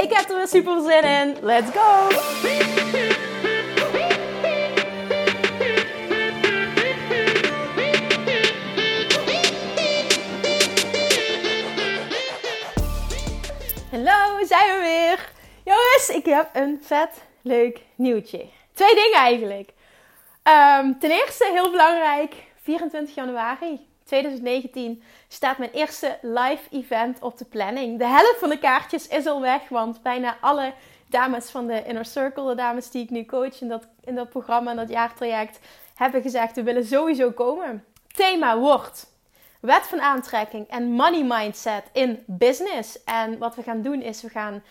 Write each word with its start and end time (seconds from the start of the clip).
Ik 0.00 0.12
heb 0.12 0.28
er 0.28 0.36
weer 0.36 0.48
super 0.48 0.82
zin 0.82 1.02
in. 1.02 1.36
Let's 1.42 1.70
go! 1.70 2.08
Hallo, 13.90 14.44
zijn 14.46 14.66
we 14.66 14.78
weer. 14.80 15.32
Jongens, 15.64 16.08
ik 16.08 16.24
heb 16.24 16.50
een 16.52 16.80
vet 16.82 17.10
leuk 17.42 17.80
nieuwtje. 17.94 18.46
Twee 18.72 18.94
dingen 18.94 19.18
eigenlijk. 19.18 19.72
Ehm, 20.42 20.92
ten 20.98 21.10
eerste, 21.10 21.50
heel 21.52 21.70
belangrijk, 21.70 22.34
24 22.62 23.14
januari 23.14 23.87
2019 24.08 25.02
staat 25.28 25.58
mijn 25.58 25.70
eerste 25.70 26.18
live 26.22 26.62
event 26.70 27.22
op 27.22 27.38
de 27.38 27.44
planning. 27.44 27.98
De 27.98 28.06
helft 28.06 28.38
van 28.38 28.48
de 28.48 28.58
kaartjes 28.58 29.08
is 29.08 29.26
al 29.26 29.40
weg, 29.40 29.68
want 29.68 30.02
bijna 30.02 30.36
alle 30.40 30.72
dames 31.06 31.50
van 31.50 31.66
de 31.66 31.84
Inner 31.84 32.04
Circle, 32.04 32.48
de 32.48 32.54
dames 32.54 32.90
die 32.90 33.02
ik 33.02 33.10
nu 33.10 33.24
coach 33.24 33.60
in 33.60 33.68
dat, 33.68 33.86
in 34.04 34.14
dat 34.14 34.28
programma, 34.28 34.70
in 34.70 34.76
dat 34.76 34.88
jaartraject, 34.88 35.58
hebben 35.94 36.22
gezegd: 36.22 36.54
we 36.54 36.62
willen 36.62 36.86
sowieso 36.86 37.30
komen. 37.30 37.84
Thema 38.06 38.58
wordt 38.58 39.06
wet 39.60 39.82
van 39.82 40.00
aantrekking 40.00 40.68
en 40.68 40.90
money 40.90 41.24
mindset 41.24 41.84
in 41.92 42.22
business. 42.26 43.04
En 43.04 43.38
wat 43.38 43.54
we 43.54 43.62
gaan 43.62 43.82
doen 43.82 44.02
is, 44.02 44.22
we 44.22 44.28
gaan 44.28 44.62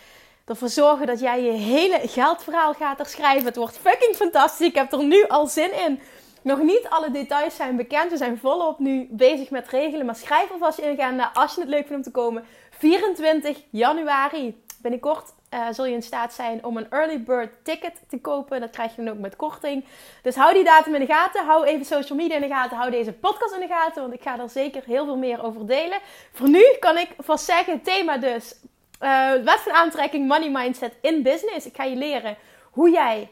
ervoor 0.45 0.69
zorgen 0.69 1.08
dat 1.08 1.19
jij 1.19 1.41
je 1.41 1.52
hele 1.52 1.99
geldverhaal 2.03 2.73
gaat 2.73 2.97
herschrijven. 2.97 3.45
Het 3.45 3.55
wordt 3.55 3.77
fucking 3.77 4.15
fantastisch. 4.15 4.67
Ik 4.67 4.75
heb 4.75 4.91
er 4.91 5.03
nu 5.03 5.27
al 5.27 5.47
zin 5.47 5.73
in. 5.85 5.99
Nog 6.48 6.62
niet 6.62 6.88
alle 6.90 7.12
details 7.12 7.56
zijn 7.56 7.76
bekend. 7.76 8.12
We 8.12 8.17
zijn 8.17 8.38
volop 8.38 8.80
nu 8.80 9.08
bezig 9.12 9.50
met 9.50 9.67
regelen. 9.67 10.06
Maar 10.06 10.16
schrijf 10.16 10.52
alvast 10.52 10.78
je 10.78 10.89
agenda 10.92 11.31
als 11.34 11.56
je 11.56 11.62
het 11.62 11.70
leuk 11.70 11.88
vindt 11.88 11.95
om 11.95 12.02
te 12.02 12.20
komen. 12.20 12.45
24 12.70 13.58
januari. 13.70 14.64
Binnenkort 14.81 15.34
uh, 15.54 15.67
zul 15.72 15.86
je 15.86 15.94
in 15.94 16.04
staat 16.04 16.34
zijn 16.34 16.66
om 16.66 16.78
een 16.78 16.89
early 16.89 17.23
bird 17.23 17.66
ticket 17.66 18.02
te 18.09 18.20
kopen. 18.20 18.59
Dat 18.59 18.70
krijg 18.70 18.95
je 18.95 19.04
dan 19.04 19.14
ook 19.14 19.20
met 19.20 19.36
korting. 19.36 19.86
Dus 20.22 20.36
hou 20.36 20.54
die 20.54 20.64
datum 20.64 20.94
in 20.94 21.00
de 21.00 21.14
gaten. 21.14 21.45
Hou 21.45 21.66
even 21.66 21.86
social 21.86 22.17
media 22.17 22.36
in 22.36 22.42
de 22.42 22.48
gaten. 22.48 22.78
Hou 22.78 22.92
deze 22.92 23.14
podcast 23.14 23.54
in 23.54 23.59
de 23.59 23.67
gaten. 23.67 24.02
Want 24.02 24.14
ik 24.14 24.22
ga 24.22 24.39
er 24.39 24.50
zeker 24.50 24.84
heel 24.86 25.06
veel 25.06 25.17
meer 25.17 25.44
over 25.44 25.67
delen. 25.67 26.00
Voor 26.32 26.50
nu 26.50 26.64
kan 26.80 26.98
ik 26.98 27.09
vast 27.17 27.45
zeggen: 27.45 27.82
thema 27.82 28.17
dus. 28.17 28.56
Uh, 29.02 29.32
wet 29.32 29.59
van 29.59 29.73
aantrekking, 29.73 30.28
money 30.28 30.50
mindset 30.50 30.94
in 31.02 31.23
business. 31.23 31.66
Ik 31.66 31.76
ga 31.76 31.84
je 31.84 31.95
leren 31.95 32.38
hoe 32.72 32.89
jij 32.89 33.30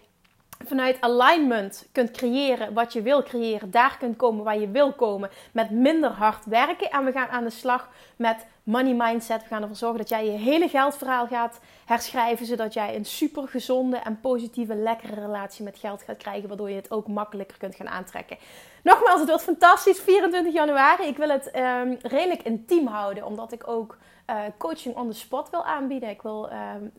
vanuit 0.67 1.01
alignment 1.01 1.87
kunt 1.91 2.11
creëren 2.11 2.73
wat 2.73 2.93
je 2.93 3.01
wil 3.01 3.23
creëren, 3.23 3.71
daar 3.71 3.97
kunt 3.97 4.15
komen 4.15 4.43
waar 4.43 4.59
je 4.59 4.69
wil 4.69 4.93
komen, 4.93 5.29
met 5.51 5.69
minder 5.69 6.09
hard 6.09 6.45
werken. 6.45 6.91
En 6.91 7.05
we 7.05 7.11
gaan 7.11 7.27
aan 7.27 7.43
de 7.43 7.49
slag 7.49 7.89
met 8.15 8.45
money 8.63 8.93
mindset. 8.93 9.41
We 9.41 9.47
gaan 9.47 9.61
ervoor 9.61 9.77
zorgen 9.77 9.97
dat 9.97 10.09
jij 10.09 10.25
je 10.25 10.31
hele 10.31 10.67
geldverhaal 10.67 11.27
gaat 11.27 11.59
herschrijven, 11.85 12.45
zodat 12.45 12.73
jij 12.73 12.95
een 12.95 13.05
super 13.05 13.47
gezonde 13.47 13.97
en 13.97 14.19
positieve, 14.19 14.75
lekkere 14.75 15.21
relatie 15.21 15.63
met 15.63 15.77
geld 15.77 16.03
gaat 16.03 16.17
krijgen, 16.17 16.47
waardoor 16.47 16.69
je 16.69 16.75
het 16.75 16.91
ook 16.91 17.07
makkelijker 17.07 17.57
kunt 17.57 17.75
gaan 17.75 17.89
aantrekken. 17.89 18.37
Nogmaals, 18.83 19.19
het 19.19 19.29
wordt 19.29 19.43
fantastisch. 19.43 19.99
24 19.99 20.53
januari. 20.53 21.07
Ik 21.07 21.17
wil 21.17 21.29
het 21.29 21.51
um, 21.55 21.97
redelijk 22.01 22.43
intiem 22.43 22.87
houden, 22.87 23.25
omdat 23.25 23.51
ik 23.51 23.67
ook 23.67 23.97
uh, 24.29 24.39
coaching 24.57 24.95
on 24.95 25.09
the 25.09 25.17
spot 25.17 25.49
wil 25.49 25.65
aanbieden. 25.65 26.09
Ik 26.09 26.21
wil 26.21 26.49
um, 26.51 26.91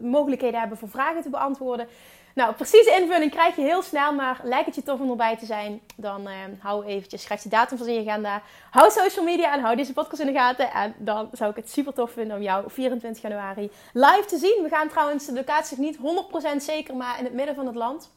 um, 0.00 0.10
mogelijkheden 0.10 0.60
hebben 0.60 0.78
voor 0.78 0.88
vragen 0.88 1.22
te 1.22 1.30
beantwoorden. 1.30 1.88
Nou, 2.34 2.54
precieze 2.54 2.96
invulling 3.00 3.30
krijg 3.30 3.56
je 3.56 3.62
heel 3.62 3.82
snel, 3.82 4.12
maar 4.12 4.40
lijkt 4.42 4.66
het 4.66 4.74
je 4.74 4.82
tof 4.82 5.00
om 5.00 5.10
erbij 5.10 5.36
te 5.36 5.46
zijn, 5.46 5.80
dan 5.96 6.28
uh, 6.28 6.34
hou 6.58 6.84
eventjes, 6.84 7.22
schrijf 7.22 7.42
die 7.42 7.50
datum 7.50 7.78
van 7.78 7.86
in 7.86 7.94
je 7.94 8.10
agenda, 8.10 8.42
hou 8.70 8.90
social 8.90 9.24
media 9.24 9.52
en 9.52 9.60
hou 9.60 9.76
deze 9.76 9.92
podcast 9.92 10.20
in 10.20 10.26
de 10.26 10.32
gaten. 10.32 10.72
En 10.72 10.94
dan 10.98 11.28
zou 11.32 11.50
ik 11.50 11.56
het 11.56 11.70
super 11.70 11.92
tof 11.92 12.12
vinden 12.12 12.36
om 12.36 12.42
jou 12.42 12.70
24 12.70 13.22
januari 13.22 13.70
live 13.92 14.24
te 14.26 14.38
zien. 14.38 14.62
We 14.62 14.68
gaan 14.68 14.88
trouwens, 14.88 15.26
de 15.26 15.32
locatie 15.32 15.78
niet 15.78 15.96
100% 15.96 16.56
zeker, 16.56 16.96
maar 16.96 17.18
in 17.18 17.24
het 17.24 17.34
midden 17.34 17.54
van 17.54 17.66
het 17.66 17.74
land 17.74 18.10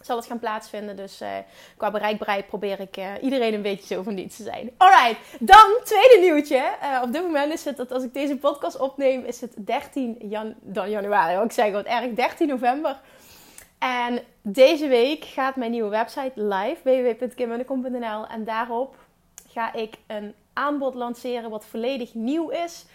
zal 0.00 0.16
het 0.16 0.26
gaan 0.26 0.38
plaatsvinden. 0.38 0.96
Dus 0.96 1.22
uh, 1.22 1.28
qua 1.76 1.90
bereikbaarheid 1.90 2.46
probeer 2.46 2.80
ik 2.80 2.96
uh, 2.96 3.12
iedereen 3.20 3.54
een 3.54 3.62
beetje 3.62 3.94
zo 3.94 4.02
van 4.02 4.14
dienst 4.14 4.36
te 4.36 4.42
zijn. 4.42 4.70
Alright, 4.76 5.16
dan 5.40 5.80
tweede 5.84 6.18
nieuwtje. 6.20 6.70
Op 7.02 7.12
dit 7.12 7.22
moment 7.22 7.52
is 7.52 7.64
het 7.64 7.76
dat 7.76 7.92
als 7.92 8.02
ik 8.02 8.14
deze 8.14 8.36
podcast 8.36 8.78
opneem, 8.78 9.24
is 9.24 9.40
het 9.40 9.52
13 9.56 10.16
jan 10.18 10.54
dan 10.60 10.90
januari. 10.90 11.44
Ik 11.44 11.52
zeg 11.52 11.72
wat 11.72 11.84
erg, 11.84 12.14
13 12.14 12.48
november. 12.48 13.00
En 13.78 14.20
deze 14.42 14.88
week 14.88 15.24
gaat 15.24 15.56
mijn 15.56 15.70
nieuwe 15.70 15.88
website 15.88 16.32
live, 16.34 16.76
www.kimmunnekom.nl. 16.82 18.26
En 18.26 18.44
daarop 18.44 18.96
ga 19.48 19.72
ik 19.72 19.94
een 20.06 20.34
aanbod 20.52 20.94
lanceren 20.94 21.50
wat 21.50 21.66
volledig 21.66 22.14
nieuw 22.14 22.48
is. 22.48 22.86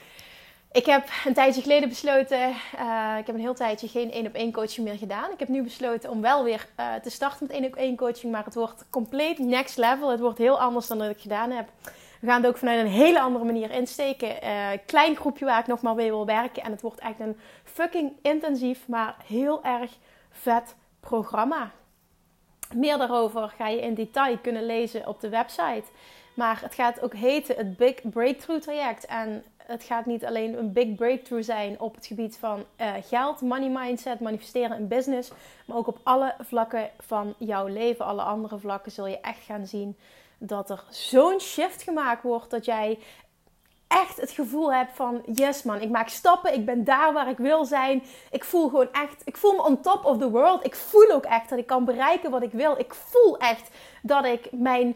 Ik 0.72 0.86
heb 0.86 1.10
een 1.26 1.34
tijdje 1.34 1.62
geleden 1.62 1.90
besloten, 1.90 2.50
uh, 2.50 3.16
ik 3.20 3.26
heb 3.26 3.36
een 3.36 3.42
heel 3.42 3.54
tijdje 3.54 3.88
geen 3.88 4.12
één 4.12 4.28
op 4.28 4.34
één 4.34 4.52
coaching 4.52 4.88
meer 4.88 4.98
gedaan. 4.98 5.32
Ik 5.32 5.40
heb 5.40 5.48
nu 5.48 5.64
besloten 5.64 6.10
om 6.10 6.22
wel 6.22 6.44
weer 6.44 6.68
uh, 6.80 6.94
te 6.96 7.10
starten 7.10 7.48
met 7.48 7.56
één 7.56 7.66
op 7.66 7.76
één 7.76 7.96
coaching, 7.96 8.32
maar 8.32 8.46
het 8.46 8.54
wordt 8.54 8.86
compleet 8.90 9.40
next 9.40 9.78
level. 9.78 10.10
Het 10.10 10.20
wordt 10.20 10.38
heel 10.38 10.60
anders 10.60 10.88
dan 10.88 10.98
dat 10.98 11.10
ik 11.10 11.22
gedaan 11.22 11.52
heb. 11.52 11.70
We 12.20 12.28
gaan 12.28 12.42
het 12.42 12.48
ook 12.48 12.58
vanuit 12.58 12.80
een 12.80 12.92
hele 12.92 13.20
andere 13.20 13.46
manier 13.46 13.72
insteken. 13.72 14.30
Uh, 14.44 14.68
klein 14.86 15.16
groepje 15.16 15.46
waar 15.46 15.60
ik 15.60 15.68
nog 15.68 15.82
maar 15.82 15.96
mee 15.96 16.10
wil 16.10 16.26
werken. 16.26 16.64
En 16.64 16.72
het 16.72 16.82
wordt 16.82 17.00
echt 17.00 17.20
een 17.20 17.38
fucking 17.64 18.12
intensief, 18.22 18.88
maar 18.88 19.16
heel 19.28 19.64
erg 19.64 19.92
vet 20.34 20.76
programma. 21.00 21.72
Meer 22.74 22.98
daarover 22.98 23.54
ga 23.58 23.68
je 23.68 23.82
in 23.82 23.94
detail 23.94 24.38
kunnen 24.38 24.66
lezen 24.66 25.08
op 25.08 25.20
de 25.20 25.30
website. 25.30 25.84
Maar 26.36 26.62
het 26.62 26.74
gaat 26.74 27.02
ook 27.02 27.14
heten 27.14 27.56
het 27.56 27.78
Big 27.78 27.96
Breakthrough 28.10 28.62
traject. 28.62 29.06
En 29.06 29.44
het 29.66 29.84
gaat 29.84 30.06
niet 30.06 30.26
alleen 30.26 30.58
een 30.58 30.74
big 30.74 30.96
breakthrough 30.96 31.46
zijn 31.46 31.80
op 31.80 31.96
het 31.96 32.06
gebied 32.06 32.38
van 32.38 32.64
uh, 32.82 32.94
geld, 33.02 33.42
money 33.42 33.70
mindset, 33.70 34.20
manifesteren 34.20 34.78
in 34.78 34.88
business. 34.88 35.32
Maar 35.66 35.78
ook 35.78 35.88
op 35.88 36.00
alle 36.04 36.36
vlakken 36.40 36.90
van 37.00 37.34
jouw 37.38 37.68
leven, 37.68 38.06
alle 38.06 38.22
andere 38.22 38.58
vlakken, 38.60 38.92
zul 38.92 39.08
je 39.08 39.20
echt 39.20 39.44
gaan 39.44 39.66
zien 39.66 39.98
dat 40.38 40.70
er 40.70 40.84
zo'n 40.90 41.40
shift 41.40 41.84
gemaakt 41.84 42.24
wordt 42.24 42.50
dat 42.50 42.66
jij 42.66 43.00
echt 43.94 44.18
het 44.22 44.32
gevoel 44.32 44.74
heb 44.74 44.90
van 44.94 45.22
yes 45.34 45.64
man, 45.64 45.82
ik 45.82 45.90
maak 45.90 46.08
stappen, 46.08 46.54
ik 46.54 46.66
ben 46.66 46.84
daar 46.84 47.14
waar 47.14 47.30
ik 47.30 47.38
wil 47.38 47.66
zijn. 47.66 48.04
Ik 48.32 48.44
voel 48.44 48.70
gewoon 48.70 48.92
echt, 48.92 49.22
ik 49.26 49.38
voel 49.38 49.54
me 49.54 49.64
on 49.64 49.82
top 49.82 50.06
of 50.06 50.18
the 50.18 50.30
world. 50.30 50.66
Ik 50.66 50.76
voel 50.76 51.12
ook 51.12 51.26
echt 51.26 51.50
dat 51.50 51.60
ik 51.60 51.66
kan 51.66 51.86
bereiken 51.86 52.32
wat 52.32 52.44
ik 52.44 52.52
wil. 52.52 52.80
Ik 52.80 52.94
voel 52.94 53.38
echt 53.38 53.70
dat 54.02 54.26
ik 54.26 54.48
mijn 54.52 54.96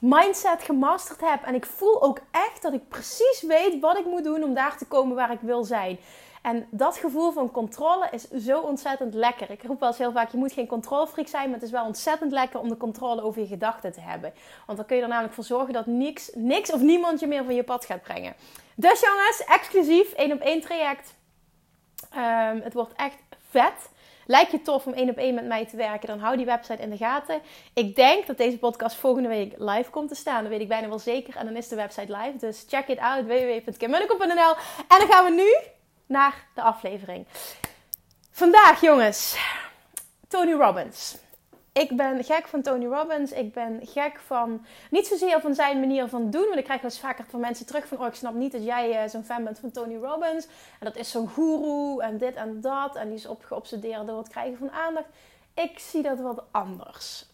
mindset 0.00 0.62
gemasterd 0.62 1.20
heb 1.20 1.42
en 1.42 1.54
ik 1.54 1.66
voel 1.66 2.02
ook 2.02 2.18
echt 2.30 2.62
dat 2.62 2.72
ik 2.72 2.88
precies 2.88 3.44
weet 3.46 3.80
wat 3.80 3.98
ik 3.98 4.04
moet 4.04 4.24
doen 4.24 4.42
om 4.42 4.54
daar 4.54 4.76
te 4.76 4.86
komen 4.86 5.16
waar 5.16 5.32
ik 5.32 5.40
wil 5.40 5.64
zijn. 5.64 5.98
En 6.42 6.66
dat 6.70 6.96
gevoel 6.96 7.32
van 7.32 7.50
controle 7.50 8.08
is 8.10 8.30
zo 8.30 8.60
ontzettend 8.60 9.14
lekker. 9.14 9.50
Ik 9.50 9.62
roep 9.62 9.80
wel 9.80 9.88
eens 9.88 9.98
heel 9.98 10.12
vaak, 10.12 10.30
je 10.30 10.36
moet 10.36 10.52
geen 10.52 10.66
controlfreak 10.66 11.28
zijn, 11.28 11.44
maar 11.44 11.58
het 11.58 11.66
is 11.66 11.70
wel 11.70 11.84
ontzettend 11.84 12.32
lekker 12.32 12.60
om 12.60 12.68
de 12.68 12.76
controle 12.76 13.22
over 13.22 13.40
je 13.40 13.46
gedachten 13.46 13.92
te 13.92 14.00
hebben. 14.00 14.32
Want 14.66 14.78
dan 14.78 14.86
kun 14.86 14.96
je 14.96 15.02
er 15.02 15.08
namelijk 15.08 15.34
voor 15.34 15.44
zorgen 15.44 15.72
dat 15.72 15.86
niks, 15.86 16.30
niks 16.34 16.72
of 16.72 16.80
niemand 16.80 17.20
je 17.20 17.26
meer 17.26 17.44
van 17.44 17.54
je 17.54 17.64
pad 17.64 17.84
gaat 17.84 18.02
brengen. 18.02 18.34
Dus 18.74 19.00
jongens, 19.00 19.44
exclusief, 19.46 20.12
één 20.12 20.32
op 20.32 20.40
één 20.40 20.60
traject. 20.60 21.14
Um, 22.14 22.60
het 22.60 22.74
wordt 22.74 22.92
echt 22.96 23.16
vet. 23.50 23.90
Lijkt 24.26 24.50
je 24.50 24.62
tof 24.62 24.86
om 24.86 24.92
één 24.92 25.10
op 25.10 25.16
één 25.16 25.34
met 25.34 25.46
mij 25.46 25.66
te 25.66 25.76
werken, 25.76 26.08
dan 26.08 26.18
hou 26.18 26.36
die 26.36 26.46
website 26.46 26.82
in 26.82 26.90
de 26.90 26.96
gaten. 26.96 27.40
Ik 27.74 27.96
denk 27.96 28.26
dat 28.26 28.36
deze 28.36 28.58
podcast 28.58 28.96
volgende 28.96 29.28
week 29.28 29.54
live 29.58 29.90
komt 29.90 30.08
te 30.08 30.14
staan. 30.14 30.42
Dat 30.42 30.50
weet 30.50 30.60
ik 30.60 30.68
bijna 30.68 30.88
wel 30.88 30.98
zeker. 30.98 31.36
En 31.36 31.44
dan 31.44 31.56
is 31.56 31.68
de 31.68 31.76
website 31.76 32.16
live. 32.16 32.36
Dus 32.36 32.64
check 32.68 32.86
it 32.86 32.98
out, 32.98 33.26
www.kimmunnekom.nl. 33.26 34.54
En 34.88 34.98
dan 34.98 35.06
gaan 35.08 35.24
we 35.24 35.30
nu 35.30 35.77
naar 36.08 36.46
de 36.54 36.62
aflevering. 36.62 37.26
Vandaag, 38.30 38.80
jongens, 38.80 39.38
Tony 40.28 40.52
Robbins. 40.52 41.16
Ik 41.72 41.96
ben 41.96 42.24
gek 42.24 42.46
van 42.46 42.62
Tony 42.62 42.86
Robbins. 42.86 43.32
Ik 43.32 43.52
ben 43.52 43.80
gek 43.82 44.20
van, 44.26 44.66
niet 44.90 45.06
zozeer 45.06 45.40
van 45.40 45.54
zijn 45.54 45.80
manier 45.80 46.08
van 46.08 46.30
doen. 46.30 46.44
Want 46.46 46.56
ik 46.56 46.64
krijg 46.64 46.80
wel 46.80 46.90
eens 46.90 47.00
vaker 47.00 47.24
van 47.28 47.40
mensen 47.40 47.66
terug 47.66 47.86
van, 47.86 47.98
oh 47.98 48.06
ik 48.06 48.14
snap 48.14 48.34
niet 48.34 48.52
dat 48.52 48.64
jij 48.64 49.02
uh, 49.02 49.10
zo'n 49.10 49.24
fan 49.24 49.44
bent 49.44 49.58
van 49.58 49.70
Tony 49.70 49.96
Robbins. 49.96 50.46
En 50.46 50.86
dat 50.86 50.96
is 50.96 51.10
zo'n 51.10 51.28
guru 51.28 51.98
en 51.98 52.18
dit 52.18 52.34
en 52.34 52.60
dat. 52.60 52.96
En 52.96 53.08
die 53.08 53.16
is 53.16 53.26
op, 53.26 53.44
geobsedeerd 53.44 54.06
door 54.06 54.18
het 54.18 54.28
krijgen 54.28 54.58
van 54.58 54.70
aandacht. 54.70 55.08
Ik 55.54 55.78
zie 55.78 56.02
dat 56.02 56.20
wat 56.20 56.42
anders. 56.50 57.26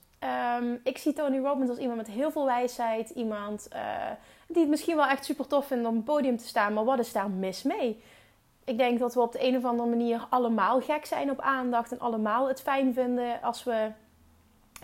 Um, 0.58 0.80
ik 0.84 0.98
zie 0.98 1.12
Tony 1.12 1.38
Robbins 1.38 1.70
als 1.70 1.78
iemand 1.78 1.98
met 1.98 2.10
heel 2.10 2.30
veel 2.30 2.44
wijsheid. 2.44 3.10
Iemand 3.10 3.68
uh, 3.72 3.80
die 4.48 4.60
het 4.60 4.70
misschien 4.70 4.96
wel 4.96 5.06
echt 5.06 5.24
super 5.24 5.46
tof 5.46 5.66
vindt 5.66 5.84
om 5.86 5.90
op 5.90 5.96
een 5.96 6.04
podium 6.04 6.36
te 6.36 6.46
staan. 6.46 6.72
Maar 6.72 6.84
wat 6.84 6.98
is 6.98 7.12
daar 7.12 7.30
mis 7.30 7.62
mee? 7.62 8.02
Ik 8.64 8.78
denk 8.78 8.99
dat 8.99 9.14
we 9.14 9.20
op 9.20 9.32
de 9.32 9.46
een 9.46 9.56
of 9.56 9.64
andere 9.64 9.88
manier 9.88 10.26
allemaal 10.31 10.81
gek 10.81 11.06
zijn 11.06 11.31
op 11.31 11.40
aandacht 11.40 11.93
en 11.93 12.00
allemaal 12.00 12.49
het 12.49 12.62
fijn 12.62 12.94
vinden 12.94 13.43
als 13.43 13.64
we 13.64 13.90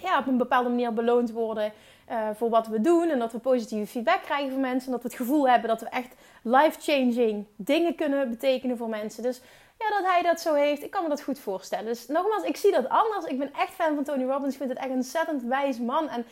ja, 0.02 0.18
op 0.18 0.26
een 0.26 0.36
bepaalde 0.36 0.68
manier 0.68 0.92
beloond 0.92 1.30
worden 1.30 1.72
uh, 2.10 2.28
voor 2.34 2.50
wat 2.50 2.66
we 2.66 2.80
doen. 2.80 3.08
En 3.08 3.18
dat 3.18 3.32
we 3.32 3.38
positieve 3.38 3.86
feedback 3.86 4.22
krijgen 4.22 4.50
van 4.50 4.60
mensen. 4.60 4.86
En 4.86 4.92
dat 4.92 5.02
we 5.02 5.08
het 5.08 5.16
gevoel 5.16 5.48
hebben 5.48 5.68
dat 5.68 5.80
we 5.80 5.88
echt 5.88 6.14
life-changing 6.42 7.46
dingen 7.56 7.94
kunnen 7.94 8.30
betekenen 8.30 8.76
voor 8.76 8.88
mensen. 8.88 9.22
Dus 9.22 9.40
ja, 9.78 9.88
dat 9.98 10.12
hij 10.12 10.22
dat 10.22 10.40
zo 10.40 10.54
heeft, 10.54 10.82
ik 10.82 10.90
kan 10.90 11.02
me 11.02 11.08
dat 11.08 11.22
goed 11.22 11.38
voorstellen. 11.38 11.84
Dus 11.84 12.06
nogmaals, 12.06 12.42
ik 12.42 12.56
zie 12.56 12.72
dat 12.72 12.88
anders. 12.88 13.24
Ik 13.24 13.38
ben 13.38 13.54
echt 13.54 13.72
fan 13.72 13.94
van 13.94 14.04
Tony 14.04 14.24
Robbins. 14.24 14.52
Ik 14.52 14.58
vind 14.58 14.70
het 14.70 14.78
echt 14.78 14.88
een 14.88 14.94
ontzettend 14.94 15.42
wijs 15.42 15.78
man. 15.78 16.08
En 16.08 16.24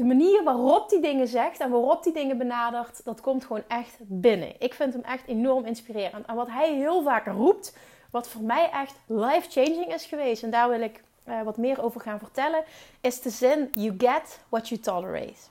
de 0.00 0.06
manier 0.06 0.44
waarop 0.44 0.90
hij 0.90 1.00
dingen 1.00 1.28
zegt 1.28 1.60
en 1.60 1.70
waarop 1.70 2.04
hij 2.04 2.12
dingen 2.12 2.38
benadert, 2.38 3.04
dat 3.04 3.20
komt 3.20 3.44
gewoon 3.44 3.62
echt 3.68 3.96
binnen. 3.98 4.52
Ik 4.58 4.74
vind 4.74 4.92
hem 4.92 5.02
echt 5.02 5.26
enorm 5.26 5.64
inspirerend. 5.64 6.26
En 6.26 6.34
wat 6.34 6.48
hij 6.48 6.74
heel 6.74 7.02
vaak 7.02 7.26
roept, 7.26 7.76
wat 8.10 8.28
voor 8.28 8.42
mij 8.42 8.70
echt 8.70 8.94
life-changing 9.06 9.94
is 9.94 10.04
geweest. 10.04 10.42
En 10.42 10.50
daar 10.50 10.68
wil 10.68 10.80
ik 10.80 11.02
uh, 11.28 11.42
wat 11.42 11.56
meer 11.56 11.82
over 11.82 12.00
gaan 12.00 12.18
vertellen, 12.18 12.64
is 13.00 13.20
de 13.20 13.30
zin: 13.30 13.68
You 13.72 13.94
get 13.98 14.40
what 14.48 14.68
you 14.68 14.80
tolerate. 14.80 15.48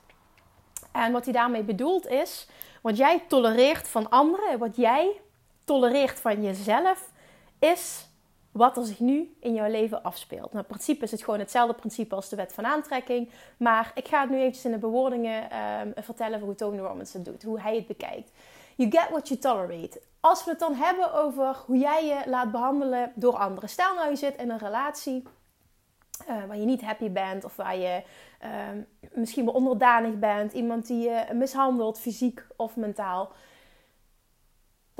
En 0.92 1.12
wat 1.12 1.24
hij 1.24 1.32
daarmee 1.32 1.62
bedoelt 1.62 2.06
is: 2.06 2.48
wat 2.80 2.96
jij 2.96 3.22
tolereert 3.28 3.88
van 3.88 4.08
anderen, 4.08 4.58
wat 4.58 4.76
jij 4.76 5.20
tolereert 5.64 6.20
van 6.20 6.42
jezelf, 6.42 7.10
is 7.58 8.06
wat 8.52 8.76
er 8.76 8.84
zich 8.84 8.98
nu 8.98 9.36
in 9.40 9.54
jouw 9.54 9.70
leven 9.70 10.02
afspeelt. 10.02 10.52
Nou, 10.52 10.58
in 10.58 10.70
principe 10.70 11.04
is 11.04 11.10
het 11.10 11.22
gewoon 11.22 11.38
hetzelfde 11.38 11.74
principe 11.74 12.14
als 12.14 12.28
de 12.28 12.36
wet 12.36 12.52
van 12.52 12.66
aantrekking. 12.66 13.30
Maar 13.56 13.92
ik 13.94 14.08
ga 14.08 14.20
het 14.20 14.30
nu 14.30 14.36
eventjes 14.36 14.64
in 14.64 14.70
de 14.70 14.78
bewoordingen 14.78 15.58
um, 15.58 15.92
vertellen 15.96 16.40
hoe 16.40 16.54
Tony 16.54 16.78
Robbins 16.78 17.12
het 17.12 17.24
doet, 17.24 17.42
hoe 17.42 17.60
hij 17.60 17.74
het 17.74 17.86
bekijkt. 17.86 18.30
You 18.76 18.90
get 18.90 19.08
what 19.10 19.28
you 19.28 19.40
tolerate. 19.40 20.02
Als 20.20 20.44
we 20.44 20.50
het 20.50 20.58
dan 20.58 20.74
hebben 20.74 21.12
over 21.12 21.56
hoe 21.66 21.78
jij 21.78 22.04
je 22.04 22.22
laat 22.26 22.50
behandelen 22.50 23.12
door 23.14 23.36
anderen. 23.36 23.68
Stel 23.68 23.94
nou 23.94 24.10
je 24.10 24.16
zit 24.16 24.36
in 24.36 24.50
een 24.50 24.58
relatie 24.58 25.22
uh, 26.28 26.44
waar 26.46 26.56
je 26.56 26.64
niet 26.64 26.80
happy 26.80 27.10
bent 27.10 27.44
of 27.44 27.56
waar 27.56 27.76
je 27.76 28.02
uh, 28.44 28.48
misschien 29.12 29.44
wel 29.44 29.54
onderdanig 29.54 30.18
bent, 30.18 30.52
iemand 30.52 30.86
die 30.86 31.02
je 31.02 31.24
mishandelt, 31.32 31.98
fysiek 31.98 32.46
of 32.56 32.76
mentaal. 32.76 33.32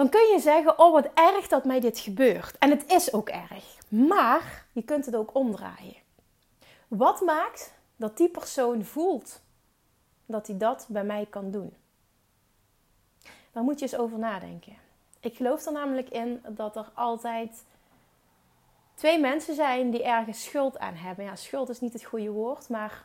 Dan 0.01 0.09
kun 0.09 0.31
je 0.33 0.39
zeggen: 0.39 0.79
Oh, 0.79 0.93
wat 0.93 1.09
erg 1.15 1.49
dat 1.49 1.65
mij 1.65 1.81
dit 1.81 1.99
gebeurt. 1.99 2.59
En 2.59 2.71
het 2.71 2.93
is 2.93 3.13
ook 3.13 3.29
erg. 3.29 3.79
Maar 3.89 4.67
je 4.73 4.83
kunt 4.83 5.07
het 5.07 5.17
ook 5.17 5.35
omdraaien. 5.35 5.97
Wat 6.89 7.21
maakt 7.21 7.75
dat 7.97 8.17
die 8.17 8.29
persoon 8.29 8.85
voelt 8.85 9.43
dat 10.27 10.47
hij 10.47 10.57
dat 10.57 10.87
bij 10.89 11.05
mij 11.05 11.27
kan 11.31 11.51
doen? 11.51 11.75
Daar 13.53 13.63
moet 13.63 13.79
je 13.79 13.85
eens 13.85 13.97
over 13.97 14.19
nadenken. 14.19 14.77
Ik 15.21 15.37
geloof 15.37 15.67
er 15.67 15.73
namelijk 15.73 16.09
in 16.09 16.43
dat 16.49 16.77
er 16.77 16.91
altijd 16.95 17.65
twee 18.95 19.21
mensen 19.21 19.55
zijn 19.55 19.91
die 19.91 20.05
ergens 20.05 20.45
schuld 20.45 20.79
aan 20.79 20.95
hebben. 20.95 21.25
Ja, 21.25 21.37
schuld 21.37 21.69
is 21.69 21.81
niet 21.81 21.93
het 21.93 22.05
goede 22.05 22.31
woord, 22.31 22.69
maar 22.69 23.05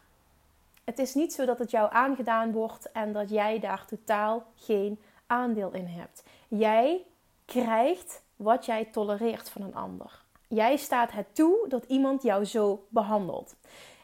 het 0.83 1.00
is 1.00 1.13
niet 1.13 1.33
zo 1.33 1.45
dat 1.45 1.59
het 1.59 1.71
jou 1.71 1.94
aangedaan 1.94 2.51
wordt 2.51 2.91
en 2.91 3.13
dat 3.13 3.30
jij 3.30 3.59
daar 3.59 3.86
totaal 3.86 4.45
geen 4.56 5.00
aandeel 5.27 5.71
in 5.71 5.88
hebt. 5.88 6.24
Jij 6.47 7.06
krijgt 7.45 8.24
wat 8.36 8.65
jij 8.65 8.86
tolereert 8.86 9.50
van 9.50 9.62
een 9.62 9.75
ander. 9.75 10.24
Jij 10.47 10.77
staat 10.77 11.12
het 11.12 11.36
toe 11.36 11.65
dat 11.68 11.83
iemand 11.88 12.24
jou 12.24 12.45
zo 12.45 12.86
behandelt. 12.89 13.56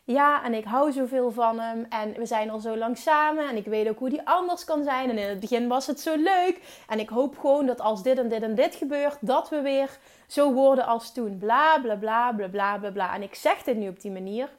Ja, 0.03 0.43
en 0.43 0.53
ik 0.53 0.63
hou 0.63 0.91
zoveel 0.91 1.31
van 1.31 1.59
hem 1.59 1.85
en 1.89 2.13
we 2.13 2.25
zijn 2.25 2.49
al 2.49 2.59
zo 2.59 2.77
lang 2.77 2.97
samen 2.97 3.49
en 3.49 3.55
ik 3.55 3.65
weet 3.65 3.89
ook 3.89 3.99
hoe 3.99 4.09
die 4.09 4.27
anders 4.27 4.63
kan 4.63 4.83
zijn. 4.83 5.09
En 5.09 5.17
in 5.17 5.29
het 5.29 5.39
begin 5.39 5.67
was 5.67 5.87
het 5.87 5.99
zo 5.99 6.15
leuk 6.15 6.83
en 6.87 6.99
ik 6.99 7.09
hoop 7.09 7.37
gewoon 7.37 7.65
dat 7.65 7.81
als 7.81 8.03
dit 8.03 8.17
en 8.17 8.29
dit 8.29 8.41
en 8.41 8.55
dit 8.55 8.75
gebeurt, 8.75 9.17
dat 9.21 9.49
we 9.49 9.61
weer 9.61 9.97
zo 10.27 10.53
worden 10.53 10.85
als 10.85 11.13
toen. 11.13 11.37
Bla 11.37 11.79
bla 11.79 11.95
bla 11.95 12.31
bla 12.31 12.49
bla 12.49 12.77
bla 12.77 12.91
bla. 12.91 13.15
En 13.15 13.21
ik 13.21 13.35
zeg 13.35 13.63
dit 13.63 13.77
nu 13.77 13.87
op 13.87 14.01
die 14.01 14.11
manier 14.11 14.49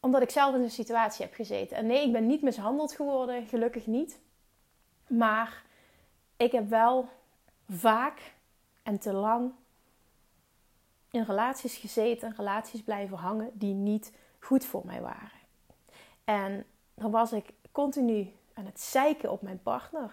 omdat 0.00 0.22
ik 0.22 0.30
zelf 0.30 0.54
in 0.54 0.62
een 0.62 0.70
situatie 0.70 1.24
heb 1.24 1.34
gezeten. 1.34 1.76
En 1.76 1.86
nee, 1.86 2.06
ik 2.06 2.12
ben 2.12 2.26
niet 2.26 2.42
mishandeld 2.42 2.92
geworden, 2.92 3.46
gelukkig 3.46 3.86
niet. 3.86 4.18
Maar 5.06 5.62
ik 6.40 6.52
heb 6.52 6.68
wel 6.68 7.08
vaak 7.68 8.34
en 8.82 8.98
te 8.98 9.12
lang 9.12 9.52
in 11.10 11.22
relaties 11.22 11.76
gezeten, 11.76 12.34
relaties 12.36 12.82
blijven 12.82 13.16
hangen 13.16 13.50
die 13.54 13.74
niet 13.74 14.12
goed 14.38 14.64
voor 14.64 14.82
mij 14.84 15.00
waren. 15.00 15.38
En 16.24 16.66
dan 16.94 17.10
was 17.10 17.32
ik 17.32 17.52
continu 17.72 18.32
aan 18.54 18.64
het 18.64 18.80
zeiken 18.80 19.30
op 19.30 19.42
mijn 19.42 19.62
partner. 19.62 20.12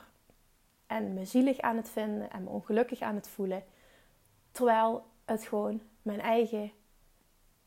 En 0.88 1.14
me 1.14 1.26
zielig 1.26 1.60
aan 1.60 1.76
het 1.76 1.90
vinden 1.90 2.32
en 2.32 2.44
me 2.44 2.50
ongelukkig 2.50 3.02
aan 3.02 3.16
het 3.16 3.28
voelen. 3.28 3.64
Terwijl 4.52 5.06
het 5.26 5.44
gewoon 5.44 5.82
mijn 6.02 6.22
eigen 6.22 6.72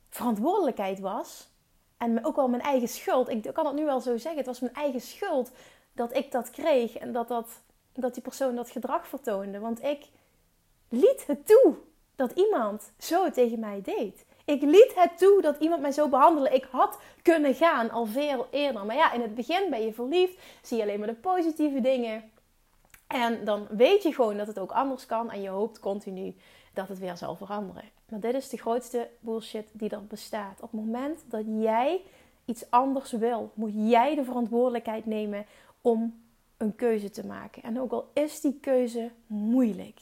verantwoordelijkheid 0.08 0.98
was. 1.00 1.48
En 1.96 2.24
ook 2.24 2.36
wel 2.36 2.48
mijn 2.48 2.62
eigen 2.62 2.88
schuld. 2.88 3.28
Ik 3.28 3.50
kan 3.52 3.66
het 3.66 3.74
nu 3.74 3.84
wel 3.84 4.00
zo 4.00 4.16
zeggen. 4.16 4.36
Het 4.36 4.46
was 4.46 4.60
mijn 4.60 4.74
eigen 4.74 5.00
schuld 5.00 5.50
dat 5.92 6.16
ik 6.16 6.32
dat 6.32 6.50
kreeg. 6.50 6.96
En 6.96 7.12
dat, 7.12 7.28
dat, 7.28 7.62
dat 8.00 8.14
die 8.14 8.22
persoon 8.22 8.54
dat 8.54 8.70
gedrag 8.70 9.06
vertoonde. 9.08 9.58
Want 9.58 9.82
ik 9.82 10.06
liet 10.88 11.24
het 11.26 11.46
toe 11.46 11.74
dat 12.16 12.32
iemand 12.32 12.92
zo 12.98 13.30
tegen 13.30 13.60
mij 13.60 13.80
deed. 13.82 14.24
Ik 14.44 14.62
liet 14.62 14.92
het 14.94 15.18
toe 15.18 15.42
dat 15.42 15.56
iemand 15.58 15.80
mij 15.80 15.92
zo 15.92 16.08
behandelde. 16.08 16.50
Ik 16.50 16.68
had 16.70 16.98
kunnen 17.22 17.54
gaan 17.54 17.90
al 17.90 18.06
veel 18.06 18.46
eerder. 18.50 18.86
Maar 18.86 18.96
ja, 18.96 19.12
in 19.12 19.20
het 19.20 19.34
begin 19.34 19.70
ben 19.70 19.84
je 19.84 19.92
verliefd. 19.92 20.42
Zie 20.62 20.76
je 20.76 20.82
alleen 20.82 20.98
maar 20.98 21.08
de 21.08 21.14
positieve 21.14 21.80
dingen. 21.80 22.30
En 23.06 23.44
dan 23.44 23.66
weet 23.70 24.02
je 24.02 24.12
gewoon 24.12 24.36
dat 24.36 24.46
het 24.46 24.58
ook 24.58 24.72
anders 24.72 25.06
kan. 25.06 25.30
En 25.30 25.42
je 25.42 25.48
hoopt 25.48 25.80
continu 25.80 26.36
dat 26.74 26.88
het 26.88 26.98
weer 26.98 27.16
zal 27.16 27.36
veranderen. 27.36 27.84
Maar 28.08 28.20
dit 28.20 28.34
is 28.34 28.48
de 28.48 28.56
grootste 28.56 29.08
bullshit 29.20 29.68
die 29.72 29.90
er 29.90 30.06
bestaat. 30.06 30.60
Op 30.60 30.72
het 30.72 30.80
moment 30.80 31.24
dat 31.26 31.44
jij 31.46 32.02
iets 32.44 32.70
anders 32.70 33.12
wil, 33.12 33.50
moet 33.54 33.72
jij 33.74 34.14
de 34.14 34.24
verantwoordelijkheid 34.24 35.06
nemen 35.06 35.46
om 35.80 36.22
een 36.60 36.76
keuze 36.76 37.10
te 37.10 37.26
maken. 37.26 37.62
En 37.62 37.80
ook 37.80 37.92
al 37.92 38.10
is 38.14 38.40
die 38.40 38.58
keuze 38.60 39.10
moeilijk, 39.26 40.00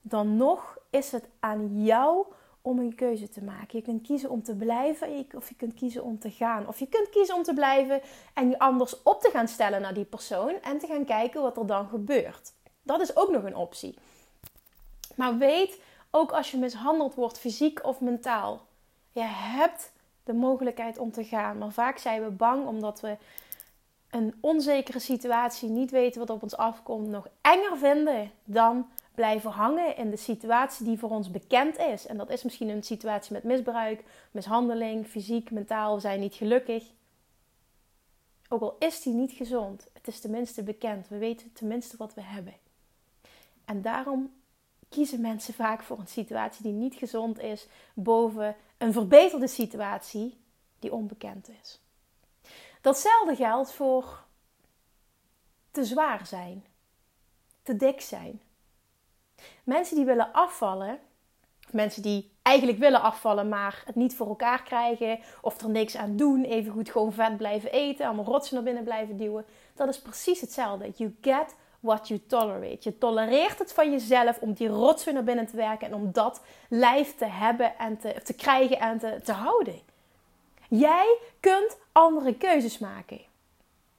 dan 0.00 0.36
nog 0.36 0.78
is 0.90 1.12
het 1.12 1.28
aan 1.38 1.84
jou 1.84 2.26
om 2.62 2.78
een 2.78 2.94
keuze 2.94 3.28
te 3.28 3.44
maken. 3.44 3.78
Je 3.78 3.82
kunt 3.84 4.06
kiezen 4.06 4.30
om 4.30 4.42
te 4.42 4.54
blijven 4.54 5.26
of 5.34 5.48
je 5.48 5.54
kunt 5.54 5.74
kiezen 5.74 6.04
om 6.04 6.18
te 6.18 6.30
gaan. 6.30 6.68
Of 6.68 6.78
je 6.78 6.86
kunt 6.86 7.08
kiezen 7.08 7.34
om 7.34 7.42
te 7.42 7.54
blijven 7.54 8.00
en 8.34 8.48
je 8.48 8.58
anders 8.58 9.02
op 9.02 9.20
te 9.20 9.30
gaan 9.30 9.48
stellen 9.48 9.80
naar 9.80 9.94
die 9.94 10.04
persoon 10.04 10.54
en 10.62 10.78
te 10.78 10.86
gaan 10.86 11.04
kijken 11.04 11.42
wat 11.42 11.56
er 11.56 11.66
dan 11.66 11.88
gebeurt. 11.88 12.52
Dat 12.82 13.00
is 13.00 13.16
ook 13.16 13.30
nog 13.30 13.42
een 13.42 13.56
optie. 13.56 13.98
Maar 15.16 15.38
weet, 15.38 15.80
ook 16.10 16.32
als 16.32 16.50
je 16.50 16.58
mishandeld 16.58 17.14
wordt, 17.14 17.38
fysiek 17.38 17.84
of 17.84 18.00
mentaal, 18.00 18.66
je 19.12 19.22
hebt 19.24 19.92
de 20.24 20.32
mogelijkheid 20.32 20.98
om 20.98 21.12
te 21.12 21.24
gaan. 21.24 21.58
Maar 21.58 21.72
vaak 21.72 21.98
zijn 21.98 22.22
we 22.22 22.30
bang 22.30 22.66
omdat 22.66 23.00
we 23.00 23.16
een 24.10 24.34
onzekere 24.40 24.98
situatie, 24.98 25.68
niet 25.68 25.90
weten 25.90 26.20
wat 26.20 26.30
op 26.30 26.42
ons 26.42 26.56
afkomt, 26.56 27.08
nog 27.08 27.28
enger 27.40 27.78
vinden 27.78 28.30
dan 28.44 28.88
blijven 29.14 29.50
hangen 29.50 29.96
in 29.96 30.10
de 30.10 30.16
situatie 30.16 30.86
die 30.86 30.98
voor 30.98 31.10
ons 31.10 31.30
bekend 31.30 31.78
is. 31.78 32.06
En 32.06 32.16
dat 32.16 32.30
is 32.30 32.42
misschien 32.42 32.68
een 32.68 32.82
situatie 32.82 33.32
met 33.32 33.44
misbruik, 33.44 34.04
mishandeling, 34.30 35.06
fysiek, 35.06 35.50
mentaal, 35.50 35.94
we 35.94 36.00
zijn 36.00 36.20
niet 36.20 36.34
gelukkig. 36.34 36.84
Ook 38.48 38.60
al 38.60 38.76
is 38.78 39.02
die 39.02 39.12
niet 39.12 39.32
gezond, 39.32 39.86
het 39.92 40.08
is 40.08 40.20
tenminste 40.20 40.62
bekend. 40.62 41.08
We 41.08 41.18
weten 41.18 41.52
tenminste 41.52 41.96
wat 41.96 42.14
we 42.14 42.22
hebben. 42.22 42.54
En 43.64 43.82
daarom 43.82 44.32
kiezen 44.88 45.20
mensen 45.20 45.54
vaak 45.54 45.82
voor 45.82 45.98
een 45.98 46.06
situatie 46.06 46.62
die 46.62 46.72
niet 46.72 46.94
gezond 46.94 47.38
is, 47.40 47.66
boven 47.94 48.56
een 48.78 48.92
verbeterde 48.92 49.48
situatie 49.48 50.38
die 50.78 50.92
onbekend 50.92 51.48
is. 51.62 51.80
Datzelfde 52.80 53.36
geldt 53.36 53.72
voor 53.72 54.24
te 55.70 55.84
zwaar 55.84 56.26
zijn, 56.26 56.64
te 57.62 57.76
dik 57.76 58.00
zijn, 58.00 58.40
Mensen 59.64 59.96
die 59.96 60.04
willen 60.04 60.32
afvallen, 60.32 60.98
of 61.66 61.72
mensen 61.72 62.02
die 62.02 62.32
eigenlijk 62.42 62.78
willen 62.78 63.00
afvallen, 63.00 63.48
maar 63.48 63.82
het 63.86 63.94
niet 63.94 64.16
voor 64.16 64.26
elkaar 64.28 64.62
krijgen, 64.62 65.18
of 65.40 65.60
er 65.60 65.70
niks 65.70 65.96
aan 65.96 66.16
doen, 66.16 66.44
even 66.44 66.72
goed 66.72 66.90
gewoon 66.90 67.12
vet 67.12 67.36
blijven 67.36 67.72
eten, 67.72 68.06
allemaal 68.06 68.24
rotsen 68.24 68.54
naar 68.54 68.64
binnen 68.64 68.84
blijven 68.84 69.16
duwen, 69.16 69.44
dat 69.74 69.88
is 69.88 70.00
precies 70.00 70.40
hetzelfde. 70.40 70.92
You 70.94 71.16
get 71.20 71.54
what 71.80 72.08
you 72.08 72.20
tolerate. 72.26 72.78
Je 72.80 72.98
tolereert 72.98 73.58
het 73.58 73.72
van 73.72 73.90
jezelf 73.90 74.38
om 74.38 74.52
die 74.52 74.68
rotsen 74.68 75.14
naar 75.14 75.24
binnen 75.24 75.46
te 75.46 75.56
werken 75.56 75.86
en 75.86 75.94
om 75.94 76.12
dat 76.12 76.42
lijf 76.68 77.14
te 77.16 77.26
hebben 77.26 77.78
en 77.78 77.98
te, 77.98 78.20
te 78.22 78.34
krijgen 78.34 78.78
en 78.78 78.98
te, 78.98 79.20
te 79.24 79.32
houden. 79.32 79.80
Jij 80.68 81.18
kunt 81.40 81.78
andere 82.00 82.34
keuzes 82.34 82.78
maken. 82.78 83.20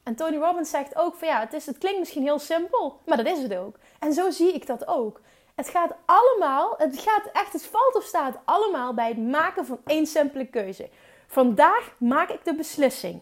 En 0.03 0.15
Tony 0.15 0.38
Robbins 0.38 0.70
zegt 0.70 0.96
ook 0.96 1.15
van 1.15 1.27
ja, 1.27 1.39
het, 1.39 1.53
is, 1.53 1.65
het 1.65 1.77
klinkt 1.77 2.00
misschien 2.00 2.24
heel 2.24 2.39
simpel, 2.39 3.00
maar 3.05 3.17
dat 3.17 3.25
is 3.25 3.41
het 3.43 3.55
ook. 3.55 3.75
En 4.00 4.13
zo 4.13 4.29
zie 4.29 4.53
ik 4.53 4.65
dat 4.67 4.88
ook. 4.88 5.22
Het 5.55 5.70
gaat 5.70 5.96
allemaal, 6.05 6.74
het 6.77 7.00
gaat 7.00 7.29
echt, 7.34 7.53
het 7.53 7.65
valt 7.65 7.96
of 7.96 8.03
staat 8.03 8.38
allemaal 8.46 8.93
bij 8.93 9.08
het 9.08 9.17
maken 9.17 9.65
van 9.65 9.79
één 9.86 10.05
simpele 10.05 10.46
keuze. 10.46 10.89
Vandaag 11.27 11.96
maak 11.98 12.29
ik 12.29 12.46
de 12.46 12.55
beslissing 12.55 13.22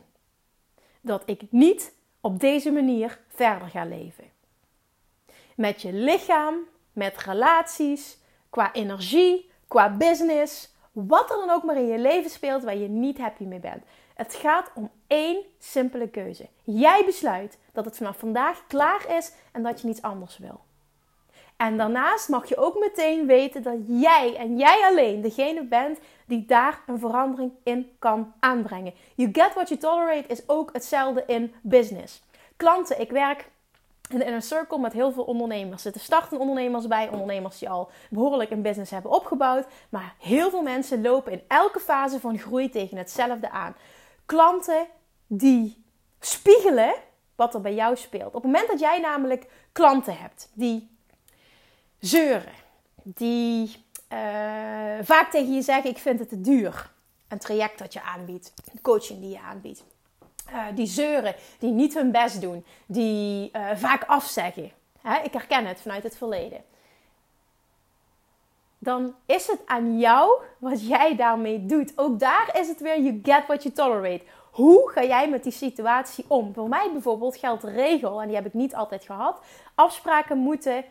dat 1.02 1.24
ik 1.26 1.42
niet 1.50 1.94
op 2.22 2.40
deze 2.40 2.72
manier 2.72 3.20
verder 3.28 3.68
ga 3.68 3.86
leven. 3.86 4.32
Met 5.56 5.82
je 5.82 5.94
lichaam, 5.94 6.56
met 6.94 7.18
relaties, 7.18 8.18
qua 8.50 8.74
energie, 8.74 9.52
qua 9.68 9.90
business, 9.90 10.74
wat 10.92 11.32
er 11.32 11.38
dan 11.38 11.50
ook 11.50 11.64
maar 11.64 11.78
in 11.78 11.88
je 11.88 12.00
leven 12.00 12.30
speelt 12.30 12.64
waar 12.64 12.78
je 12.78 12.88
niet 12.88 13.18
happy 13.18 13.44
mee 13.44 13.60
bent. 13.60 13.84
Het 14.20 14.36
gaat 14.36 14.72
om 14.74 14.92
één 15.08 15.44
simpele 15.60 16.10
keuze. 16.10 16.48
Jij 16.64 17.06
besluit 17.06 17.58
dat 17.72 17.86
het 17.86 17.98
vanaf 17.98 18.18
vandaag 18.18 18.64
klaar 18.68 19.16
is 19.18 19.32
en 19.52 19.64
dat 19.64 19.82
je 19.82 19.88
niets 19.88 20.02
anders 20.02 20.38
wil. 20.38 20.60
En 21.58 21.78
daarnaast 21.78 22.30
mag 22.30 22.50
je 22.50 22.58
ook 22.58 22.80
meteen 22.80 23.26
weten 23.26 23.64
dat 23.64 23.78
jij 23.88 24.36
en 24.36 24.58
jij 24.58 24.86
alleen 24.86 25.22
degene 25.22 25.64
bent 25.64 26.00
die 26.26 26.46
daar 26.46 26.82
een 26.88 27.00
verandering 27.00 27.52
in 27.64 27.92
kan 28.00 28.34
aanbrengen. 28.40 28.94
You 29.16 29.30
get 29.32 29.54
what 29.54 29.68
you 29.68 29.80
tolerate 29.80 30.28
is 30.28 30.50
ook 30.50 30.74
hetzelfde 30.74 31.24
in 31.28 31.54
business. 31.62 32.24
Klanten, 32.58 33.00
ik 33.02 33.12
werk 33.12 33.50
in 34.10 34.26
inner 34.26 34.42
circle 34.42 34.80
met 34.80 34.94
heel 34.94 35.12
veel 35.12 35.24
ondernemers. 35.24 35.86
Er 35.86 35.94
startende 36.00 36.44
ondernemers 36.44 36.88
bij, 36.88 37.10
ondernemers 37.10 37.60
die 37.60 37.70
al 37.70 37.90
behoorlijk 38.10 38.52
een 38.52 38.62
business 38.62 38.92
hebben 38.92 39.12
opgebouwd. 39.12 39.66
Maar 39.90 40.14
heel 40.20 40.50
veel 40.50 40.62
mensen 40.62 41.02
lopen 41.02 41.32
in 41.32 41.42
elke 41.48 41.80
fase 41.80 42.20
van 42.20 42.38
groei 42.38 42.70
tegen 42.70 42.98
hetzelfde 42.98 43.50
aan. 43.50 43.76
Klanten 44.30 44.88
die 45.28 45.84
spiegelen 46.20 46.94
wat 47.36 47.54
er 47.54 47.62
bij 47.62 47.74
jou 47.74 47.96
speelt. 47.96 48.28
Op 48.28 48.34
het 48.34 48.44
moment 48.44 48.68
dat 48.68 48.80
jij 48.80 49.00
namelijk 49.00 49.46
klanten 49.72 50.18
hebt 50.18 50.50
die 50.54 50.98
zeuren, 52.00 52.54
die 53.04 53.86
uh, 54.14 54.20
vaak 55.02 55.32
tegen 55.32 55.54
je 55.54 55.62
zeggen: 55.62 55.90
Ik 55.90 55.98
vind 55.98 56.20
het 56.20 56.30
te 56.30 56.42
duur. 56.42 56.92
Een 57.28 57.38
traject 57.38 57.80
dat 57.80 57.94
je 57.94 58.02
aanbiedt, 58.02 58.54
een 58.72 58.82
coaching 58.82 59.20
die 59.20 59.30
je 59.30 59.40
aanbiedt. 59.40 59.84
Uh, 60.50 60.66
die 60.76 60.88
zeuren, 60.88 61.36
die 61.60 61.72
niet 61.72 61.94
hun 61.94 62.12
best 62.12 62.42
doen, 62.42 62.66
die 62.86 63.50
uh, 63.54 63.70
vaak 63.76 64.04
afzeggen. 64.04 64.72
Hè? 65.02 65.22
Ik 65.22 65.34
herken 65.34 65.66
het 65.66 65.82
vanuit 65.82 66.04
het 66.04 66.18
verleden. 66.18 66.64
Dan 68.80 69.16
is 69.26 69.48
het 69.48 69.62
aan 69.66 70.00
jou 70.00 70.42
wat 70.58 70.88
jij 70.88 71.16
daarmee 71.16 71.66
doet. 71.66 71.94
Ook 71.96 72.20
daar 72.20 72.60
is 72.60 72.68
het 72.68 72.82
weer 72.82 73.02
you 73.02 73.20
get 73.24 73.46
what 73.48 73.64
you 73.64 73.76
tolerate. 73.76 74.24
Hoe 74.52 74.90
ga 74.90 75.04
jij 75.04 75.30
met 75.30 75.44
die 75.44 75.52
situatie 75.52 76.26
om? 76.28 76.54
Voor 76.54 76.70
mij 76.70 76.90
bijvoorbeeld 76.92 77.38
geldt 77.38 77.62
de 77.62 77.72
regel, 77.72 78.22
en 78.22 78.28
die 78.28 78.36
heb 78.36 78.46
ik 78.46 78.54
niet 78.54 78.76
altijd 78.76 79.04
gehad. 79.04 79.42
Afspraken 79.76 80.38
moeten 80.38 80.86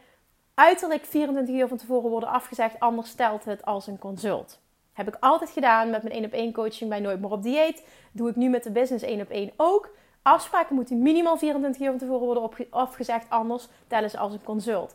uiterlijk 0.54 1.04
24 1.04 1.54
uur 1.54 1.68
van 1.68 1.76
tevoren 1.76 2.10
worden 2.10 2.28
afgezegd, 2.28 2.80
anders 2.80 3.08
stelt 3.08 3.44
het 3.44 3.64
als 3.64 3.86
een 3.86 3.98
consult. 3.98 4.60
Heb 4.92 5.08
ik 5.08 5.16
altijd 5.20 5.50
gedaan 5.50 5.90
met 5.90 6.02
mijn 6.02 6.14
1 6.14 6.24
op 6.24 6.32
1 6.32 6.52
coaching 6.52 6.90
bij 6.90 7.00
Nooit 7.00 7.20
meer 7.20 7.30
op 7.30 7.42
dieet. 7.42 7.86
Doe 8.12 8.28
ik 8.28 8.36
nu 8.36 8.48
met 8.48 8.64
de 8.64 8.70
business 8.70 9.04
1 9.04 9.20
op 9.20 9.30
1 9.30 9.52
ook. 9.56 9.90
Afspraken 10.22 10.74
moeten 10.74 11.02
minimaal 11.02 11.36
24 11.36 11.82
uur 11.82 11.88
van 11.88 11.98
tevoren 11.98 12.26
worden 12.26 12.70
afgezegd, 12.70 13.30
anders 13.30 13.68
tellen 13.86 14.10
ze 14.10 14.18
als 14.18 14.32
een 14.32 14.44
consult. 14.44 14.94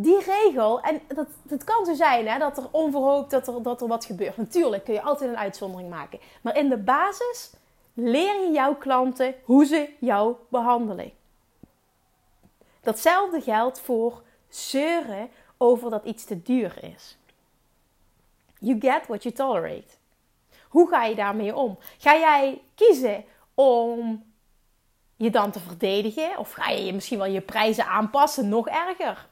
Die 0.00 0.18
regel, 0.18 0.80
en 0.80 1.00
dat, 1.42 1.64
kan 1.64 1.84
zo 1.84 1.94
zijn 1.94 2.28
hè, 2.28 2.38
dat 2.38 2.58
er 2.58 2.68
onverhoopt 2.70 3.30
dat 3.30 3.48
er, 3.48 3.62
dat 3.62 3.80
er 3.80 3.88
wat 3.88 4.04
gebeurt. 4.04 4.36
Natuurlijk 4.36 4.84
kun 4.84 4.94
je 4.94 5.02
altijd 5.02 5.30
een 5.30 5.36
uitzondering 5.36 5.90
maken. 5.90 6.20
Maar 6.42 6.56
in 6.56 6.68
de 6.68 6.76
basis 6.76 7.52
leer 7.94 8.40
je 8.40 8.50
jouw 8.52 8.74
klanten 8.74 9.34
hoe 9.44 9.64
ze 9.64 9.90
jou 10.00 10.36
behandelen. 10.48 11.12
Datzelfde 12.80 13.40
geldt 13.40 13.80
voor 13.80 14.22
zeuren 14.48 15.30
over 15.56 15.90
dat 15.90 16.04
iets 16.04 16.24
te 16.24 16.42
duur 16.42 16.84
is. 16.94 17.18
You 18.58 18.80
get 18.80 19.06
what 19.06 19.22
you 19.22 19.34
tolerate. 19.34 19.94
Hoe 20.68 20.88
ga 20.88 21.04
je 21.04 21.14
daarmee 21.14 21.56
om? 21.56 21.78
Ga 21.98 22.14
jij 22.14 22.62
kiezen 22.74 23.24
om 23.54 24.24
je 25.16 25.30
dan 25.30 25.50
te 25.50 25.60
verdedigen? 25.60 26.38
Of 26.38 26.52
ga 26.52 26.70
je 26.70 26.92
misschien 26.92 27.18
wel 27.18 27.26
je 27.26 27.40
prijzen 27.40 27.86
aanpassen? 27.86 28.48
Nog 28.48 28.68
erger. 28.68 29.28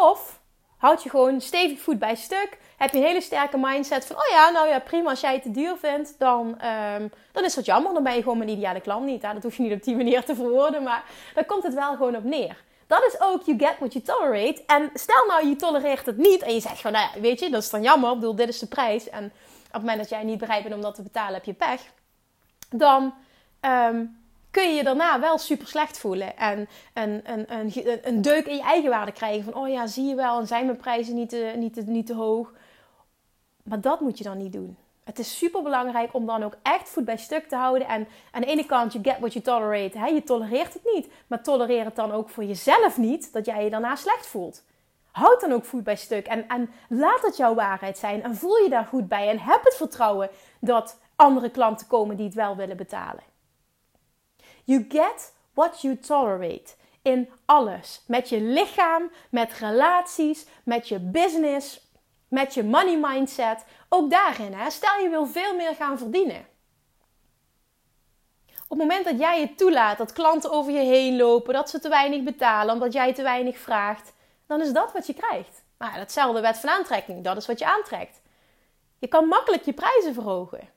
Of 0.00 0.40
houd 0.76 1.02
je 1.02 1.10
gewoon 1.10 1.40
stevig 1.40 1.80
voet 1.80 1.98
bij 1.98 2.14
stuk. 2.14 2.58
Heb 2.76 2.90
je 2.90 2.98
een 2.98 3.04
hele 3.04 3.20
sterke 3.20 3.58
mindset 3.58 4.06
van: 4.06 4.16
oh 4.16 4.28
ja, 4.30 4.50
nou 4.50 4.68
ja, 4.68 4.78
prima. 4.78 5.10
Als 5.10 5.20
jij 5.20 5.32
het 5.32 5.42
te 5.42 5.50
duur 5.50 5.76
vindt, 5.76 6.14
dan, 6.18 6.46
um, 6.46 7.12
dan 7.32 7.44
is 7.44 7.54
dat 7.54 7.64
jammer. 7.64 7.92
Dan 7.94 8.02
ben 8.02 8.14
je 8.14 8.22
gewoon 8.22 8.38
mijn 8.38 8.50
ideale 8.50 8.80
klant 8.80 9.04
niet. 9.04 9.22
Dat 9.22 9.42
hoef 9.42 9.56
je 9.56 9.62
niet 9.62 9.72
op 9.72 9.82
die 9.82 9.96
manier 9.96 10.24
te 10.24 10.34
verwoorden, 10.34 10.82
maar 10.82 11.04
daar 11.34 11.44
komt 11.44 11.62
het 11.62 11.74
wel 11.74 11.96
gewoon 11.96 12.16
op 12.16 12.24
neer. 12.24 12.66
Dat 12.86 13.04
is 13.04 13.20
ook 13.20 13.42
you 13.42 13.58
get 13.58 13.78
what 13.78 13.92
you 13.92 14.04
tolerate. 14.04 14.62
En 14.66 14.90
stel 14.94 15.26
nou, 15.26 15.48
je 15.48 15.56
tolereert 15.56 16.06
het 16.06 16.16
niet 16.16 16.42
en 16.42 16.54
je 16.54 16.60
zegt 16.60 16.76
gewoon, 16.76 16.92
nou 16.92 17.10
ja, 17.14 17.20
weet 17.20 17.40
je, 17.40 17.50
dat 17.50 17.62
is 17.62 17.70
dan 17.70 17.82
jammer. 17.82 18.10
Ik 18.10 18.14
bedoel, 18.14 18.34
dit 18.34 18.48
is 18.48 18.58
de 18.58 18.66
prijs. 18.66 19.08
En 19.08 19.24
op 19.24 19.72
het 19.72 19.80
moment 19.80 19.98
dat 19.98 20.08
jij 20.08 20.22
niet 20.22 20.38
bereid 20.38 20.62
bent 20.62 20.74
om 20.74 20.80
dat 20.80 20.94
te 20.94 21.02
betalen, 21.02 21.34
heb 21.34 21.44
je 21.44 21.52
pech. 21.52 21.80
Dan 22.70 23.14
um, 23.60 24.27
kun 24.50 24.68
je 24.68 24.74
je 24.74 24.84
daarna 24.84 25.20
wel 25.20 25.38
super 25.38 25.66
slecht 25.66 25.98
voelen. 25.98 26.36
En 26.36 26.68
een, 26.94 27.32
een, 27.32 27.52
een, 27.52 27.72
een 28.02 28.22
deuk 28.22 28.46
in 28.46 28.56
je 28.56 28.62
eigen 28.62 28.90
waarde 28.90 29.12
krijgen. 29.12 29.44
Van, 29.44 29.54
oh 29.54 29.68
ja, 29.68 29.86
zie 29.86 30.04
je 30.04 30.14
wel, 30.14 30.38
en 30.38 30.46
zijn 30.46 30.64
mijn 30.64 30.76
prijzen 30.76 31.14
niet 31.14 31.28
te, 31.28 31.52
niet 31.56 31.86
niet 31.86 32.06
te 32.06 32.14
hoog. 32.14 32.52
Maar 33.62 33.80
dat 33.80 34.00
moet 34.00 34.18
je 34.18 34.24
dan 34.24 34.38
niet 34.38 34.52
doen. 34.52 34.76
Het 35.04 35.18
is 35.18 35.38
super 35.38 35.62
belangrijk 35.62 36.14
om 36.14 36.26
dan 36.26 36.42
ook 36.42 36.56
echt 36.62 36.88
voet 36.88 37.04
bij 37.04 37.16
stuk 37.16 37.48
te 37.48 37.56
houden. 37.56 37.88
En 37.88 38.08
aan 38.30 38.40
de 38.40 38.46
ene 38.46 38.66
kant, 38.66 38.92
you 38.92 39.04
get 39.04 39.18
what 39.18 39.32
you 39.32 39.44
tolerate. 39.44 39.98
Hè? 39.98 40.06
Je 40.06 40.22
tolereert 40.22 40.72
het 40.72 40.82
niet. 40.94 41.08
Maar 41.26 41.42
tolereer 41.42 41.84
het 41.84 41.96
dan 41.96 42.12
ook 42.12 42.28
voor 42.28 42.44
jezelf 42.44 42.98
niet, 42.98 43.32
dat 43.32 43.46
jij 43.46 43.64
je 43.64 43.70
daarna 43.70 43.96
slecht 43.96 44.26
voelt. 44.26 44.64
Houd 45.10 45.40
dan 45.40 45.52
ook 45.52 45.64
voet 45.64 45.84
bij 45.84 45.96
stuk. 45.96 46.26
En, 46.26 46.48
en 46.48 46.70
laat 46.88 47.22
het 47.22 47.36
jouw 47.36 47.54
waarheid 47.54 47.98
zijn. 47.98 48.22
En 48.22 48.36
voel 48.36 48.56
je 48.56 48.68
daar 48.68 48.84
goed 48.84 49.08
bij. 49.08 49.28
En 49.28 49.38
heb 49.38 49.64
het 49.64 49.76
vertrouwen 49.76 50.30
dat 50.60 50.98
andere 51.16 51.50
klanten 51.50 51.86
komen 51.86 52.16
die 52.16 52.26
het 52.26 52.34
wel 52.34 52.56
willen 52.56 52.76
betalen. 52.76 53.22
You 54.68 54.84
get 54.88 55.32
what 55.54 55.80
you 55.80 55.96
tolerate. 55.96 56.76
In 57.02 57.28
alles. 57.44 58.02
Met 58.06 58.28
je 58.28 58.40
lichaam, 58.40 59.10
met 59.30 59.52
relaties, 59.52 60.46
met 60.64 60.88
je 60.88 61.00
business, 61.00 61.80
met 62.28 62.54
je 62.54 62.64
money 62.64 62.98
mindset. 63.00 63.64
Ook 63.88 64.10
daarin, 64.10 64.52
hè? 64.52 64.70
stel 64.70 65.00
je 65.00 65.08
wil 65.08 65.26
veel 65.26 65.56
meer 65.56 65.74
gaan 65.74 65.98
verdienen. 65.98 66.46
Op 68.46 68.68
het 68.68 68.78
moment 68.78 69.04
dat 69.04 69.18
jij 69.18 69.40
het 69.40 69.58
toelaat 69.58 69.98
dat 69.98 70.12
klanten 70.12 70.50
over 70.50 70.72
je 70.72 70.78
heen 70.78 71.16
lopen, 71.16 71.54
dat 71.54 71.70
ze 71.70 71.78
te 71.78 71.88
weinig 71.88 72.22
betalen 72.22 72.74
omdat 72.74 72.92
jij 72.92 73.14
te 73.14 73.22
weinig 73.22 73.58
vraagt, 73.58 74.12
dan 74.46 74.60
is 74.60 74.72
dat 74.72 74.92
wat 74.92 75.06
je 75.06 75.14
krijgt. 75.14 75.62
Maar 75.78 75.88
nou, 75.88 76.00
datzelfde 76.00 76.40
wet 76.40 76.58
van 76.58 76.70
aantrekking, 76.70 77.24
dat 77.24 77.36
is 77.36 77.46
wat 77.46 77.58
je 77.58 77.66
aantrekt. 77.66 78.20
Je 78.98 79.06
kan 79.06 79.26
makkelijk 79.26 79.64
je 79.64 79.72
prijzen 79.72 80.14
verhogen. 80.14 80.68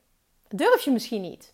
Dat 0.47 0.59
durf 0.59 0.81
je 0.81 0.91
misschien 0.91 1.21
niet. 1.21 1.53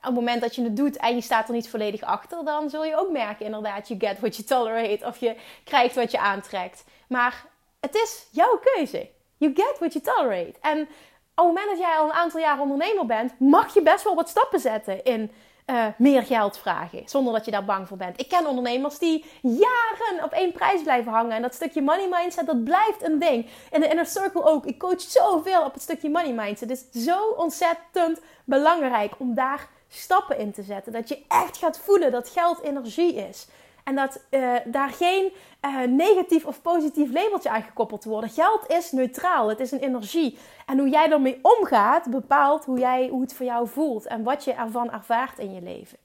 Op 0.00 0.06
het 0.06 0.14
moment 0.14 0.40
dat 0.40 0.54
je 0.54 0.62
het 0.62 0.76
doet 0.76 0.96
en 0.96 1.14
je 1.14 1.20
staat 1.20 1.48
er 1.48 1.54
niet 1.54 1.68
volledig 1.68 2.02
achter, 2.02 2.44
dan 2.44 2.70
zul 2.70 2.84
je 2.84 2.96
ook 2.96 3.10
merken 3.10 3.44
inderdaad, 3.44 3.88
je 3.88 3.94
get 3.98 4.20
what 4.20 4.36
you 4.36 4.48
tolerate 4.48 5.06
of 5.06 5.18
je 5.18 5.36
krijgt 5.64 5.94
wat 5.94 6.10
je 6.10 6.18
aantrekt. 6.18 6.84
Maar 7.08 7.44
het 7.80 7.94
is 7.94 8.26
jouw 8.30 8.60
keuze. 8.62 9.08
You 9.36 9.52
get 9.54 9.76
what 9.78 9.92
you 9.92 10.04
tolerate. 10.04 10.54
En 10.60 10.80
op 10.80 11.46
het 11.46 11.46
moment 11.46 11.68
dat 11.68 11.78
jij 11.78 11.96
al 11.96 12.04
een 12.04 12.12
aantal 12.12 12.40
jaar 12.40 12.60
ondernemer 12.60 13.06
bent, 13.06 13.40
mag 13.40 13.74
je 13.74 13.82
best 13.82 14.04
wel 14.04 14.14
wat 14.14 14.28
stappen 14.28 14.60
zetten 14.60 15.04
in 15.04 15.30
uh, 15.66 15.86
meer 15.96 16.22
geld 16.22 16.58
vragen. 16.58 17.02
Zonder 17.06 17.32
dat 17.32 17.44
je 17.44 17.50
daar 17.50 17.64
bang 17.64 17.88
voor 17.88 17.96
bent. 17.96 18.20
Ik 18.20 18.28
ken 18.28 18.46
ondernemers 18.46 18.98
die 18.98 19.24
jaren 19.42 20.24
op 20.24 20.32
één 20.32 20.52
prijs 20.52 20.82
blijven 20.82 21.12
hangen. 21.12 21.32
En 21.32 21.42
dat 21.42 21.54
stukje 21.54 21.82
money 21.82 22.08
mindset, 22.10 22.46
dat 22.46 22.64
blijft 22.64 23.02
een 23.02 23.18
ding. 23.18 23.46
In 23.70 23.80
de 23.80 23.88
inner 23.88 24.06
circle 24.06 24.44
ook. 24.44 24.66
Ik 24.66 24.78
coach 24.78 25.00
zoveel 25.00 25.64
op 25.64 25.72
het 25.72 25.82
stukje 25.82 26.10
money 26.10 26.32
mindset. 26.32 26.68
Het 26.68 26.90
is 26.92 27.04
zo 27.04 27.28
ontzettend 27.28 28.20
belangrijk 28.44 29.12
om 29.18 29.34
daar 29.34 29.68
stappen 29.90 30.38
in 30.38 30.52
te 30.52 30.62
zetten. 30.62 30.92
Dat 30.92 31.08
je 31.08 31.22
echt 31.28 31.56
gaat 31.56 31.78
voelen 31.78 32.12
dat 32.12 32.28
geld 32.28 32.62
energie 32.62 33.14
is. 33.14 33.46
En 33.84 33.94
dat 33.94 34.20
uh, 34.30 34.54
daar 34.64 34.88
geen 34.88 35.32
uh, 35.64 35.82
negatief 35.82 36.44
of 36.44 36.62
positief 36.62 37.12
labeltje 37.12 37.50
aan 37.50 37.62
gekoppeld 37.62 38.04
wordt. 38.04 38.34
Geld 38.34 38.68
is 38.68 38.92
neutraal, 38.92 39.48
het 39.48 39.60
is 39.60 39.70
een 39.70 39.80
energie. 39.80 40.38
En 40.66 40.78
hoe 40.78 40.88
jij 40.88 41.10
ermee 41.10 41.38
omgaat, 41.42 42.10
bepaalt 42.10 42.64
hoe, 42.64 42.78
jij, 42.78 43.08
hoe 43.08 43.20
het 43.20 43.34
voor 43.34 43.46
jou 43.46 43.68
voelt 43.68 44.06
en 44.06 44.22
wat 44.22 44.44
je 44.44 44.52
ervan 44.52 44.92
ervaart 44.92 45.38
in 45.38 45.54
je 45.54 45.62
leven. 45.62 45.98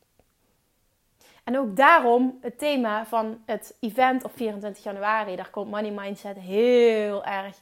En 1.44 1.58
ook 1.58 1.76
daarom 1.76 2.38
het 2.42 2.60
thema 2.60 3.06
van 3.06 3.42
het 3.46 3.76
event 3.80 4.24
op 4.24 4.32
24 4.36 4.84
januari. 4.84 5.36
Daar 5.36 5.50
komt 5.50 5.72
Money 5.72 5.92
Mindset 5.92 6.38
heel 6.38 7.26
erg 7.26 7.56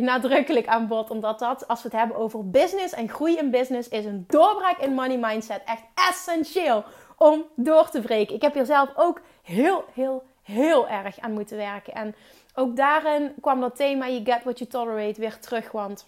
nadrukkelijk 0.00 0.66
aan 0.66 0.86
bod. 0.86 1.10
Omdat 1.10 1.38
dat, 1.38 1.68
als 1.68 1.82
we 1.82 1.88
het 1.88 1.98
hebben 1.98 2.16
over 2.16 2.50
business 2.50 2.94
en 2.94 3.08
groei 3.08 3.36
in 3.36 3.50
business, 3.50 3.88
is 3.88 4.04
een 4.04 4.24
doorbraak 4.28 4.78
in 4.78 4.94
Money 4.94 5.18
Mindset 5.18 5.62
echt 5.64 5.82
essentieel 5.94 6.84
om 7.16 7.44
door 7.56 7.90
te 7.90 8.00
breken. 8.00 8.34
Ik 8.34 8.42
heb 8.42 8.54
hier 8.54 8.64
zelf 8.64 8.90
ook 8.96 9.20
heel, 9.42 9.84
heel, 9.94 10.24
heel 10.42 10.88
erg 10.88 11.18
aan 11.18 11.32
moeten 11.32 11.56
werken. 11.56 11.94
En 11.94 12.14
ook 12.54 12.76
daarin 12.76 13.34
kwam 13.40 13.60
dat 13.60 13.76
thema 13.76 14.08
You 14.08 14.24
Get 14.24 14.42
What 14.42 14.58
You 14.58 14.70
Tolerate 14.70 15.20
weer 15.20 15.38
terug. 15.38 15.70
Want 15.70 16.06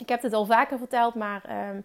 ik 0.00 0.08
heb 0.08 0.22
het 0.22 0.32
al 0.32 0.44
vaker 0.44 0.78
verteld, 0.78 1.14
maar 1.14 1.68
um, 1.70 1.84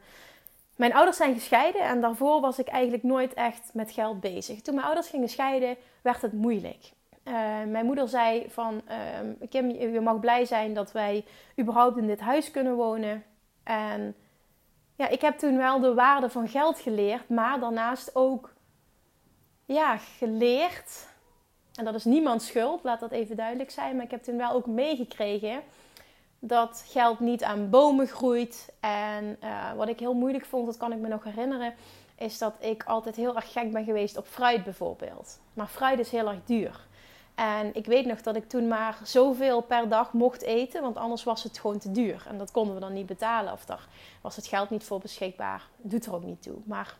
mijn 0.75 0.93
ouders 0.93 1.17
zijn 1.17 1.33
gescheiden. 1.33 1.81
En 1.81 2.01
daarvoor 2.01 2.41
was 2.41 2.59
ik 2.59 2.67
eigenlijk 2.67 3.03
nooit 3.03 3.33
echt 3.33 3.69
met 3.73 3.91
geld 3.91 4.19
bezig. 4.19 4.61
Toen 4.61 4.75
mijn 4.75 4.87
ouders 4.87 5.09
gingen 5.09 5.29
scheiden, 5.29 5.77
werd 6.01 6.21
het 6.21 6.33
moeilijk. 6.33 6.91
Uh, 7.23 7.33
mijn 7.67 7.85
moeder 7.85 8.07
zei 8.07 8.45
van, 8.49 8.81
uh, 8.89 9.47
Kim, 9.49 9.69
je 9.69 10.01
mag 10.01 10.19
blij 10.19 10.45
zijn 10.45 10.73
dat 10.73 10.91
wij 10.91 11.25
überhaupt 11.59 11.97
in 11.97 12.07
dit 12.07 12.19
huis 12.19 12.51
kunnen 12.51 12.75
wonen. 12.75 13.23
En 13.63 14.15
ja, 14.95 15.07
ik 15.07 15.21
heb 15.21 15.37
toen 15.37 15.57
wel 15.57 15.79
de 15.79 15.93
waarde 15.93 16.29
van 16.29 16.47
geld 16.47 16.79
geleerd, 16.79 17.29
maar 17.29 17.59
daarnaast 17.59 18.15
ook 18.15 18.53
ja, 19.65 19.97
geleerd 19.97 21.07
En 21.73 21.85
dat 21.85 21.95
is 21.95 22.05
niemands 22.05 22.47
schuld, 22.47 22.83
laat 22.83 22.99
dat 22.99 23.11
even 23.11 23.35
duidelijk 23.35 23.71
zijn. 23.71 23.95
Maar 23.95 24.05
ik 24.05 24.11
heb 24.11 24.23
toen 24.23 24.37
wel 24.37 24.51
ook 24.51 24.65
meegekregen 24.65 25.61
dat 26.39 26.83
geld 26.87 27.19
niet 27.19 27.43
aan 27.43 27.69
bomen 27.69 28.07
groeit. 28.07 28.73
En 28.79 29.37
uh, 29.43 29.73
wat 29.73 29.87
ik 29.87 29.99
heel 29.99 30.13
moeilijk 30.13 30.45
vond, 30.45 30.65
dat 30.65 30.77
kan 30.77 30.91
ik 30.91 30.99
me 30.99 31.07
nog 31.07 31.23
herinneren, 31.23 31.73
is 32.17 32.37
dat 32.37 32.55
ik 32.59 32.83
altijd 32.83 33.15
heel 33.15 33.35
erg 33.35 33.51
gek 33.51 33.71
ben 33.71 33.83
geweest 33.83 34.17
op 34.17 34.27
fruit 34.27 34.63
bijvoorbeeld. 34.63 35.39
Maar 35.53 35.67
fruit 35.67 35.99
is 35.99 36.11
heel 36.11 36.27
erg 36.27 36.43
duur. 36.45 36.87
En 37.35 37.75
ik 37.75 37.85
weet 37.85 38.05
nog 38.05 38.21
dat 38.21 38.35
ik 38.35 38.49
toen 38.49 38.67
maar 38.67 38.99
zoveel 39.03 39.61
per 39.61 39.89
dag 39.89 40.13
mocht 40.13 40.41
eten, 40.41 40.81
want 40.81 40.97
anders 40.97 41.23
was 41.23 41.43
het 41.43 41.59
gewoon 41.59 41.77
te 41.77 41.91
duur. 41.91 42.25
En 42.27 42.37
dat 42.37 42.51
konden 42.51 42.73
we 42.73 42.79
dan 42.79 42.93
niet 42.93 43.05
betalen 43.05 43.53
of 43.53 43.65
daar 43.65 43.87
was 44.21 44.35
het 44.35 44.47
geld 44.47 44.69
niet 44.69 44.83
voor 44.83 44.99
beschikbaar. 44.99 45.67
Doet 45.77 46.05
er 46.05 46.13
ook 46.13 46.23
niet 46.23 46.41
toe. 46.41 46.57
Maar 46.63 46.97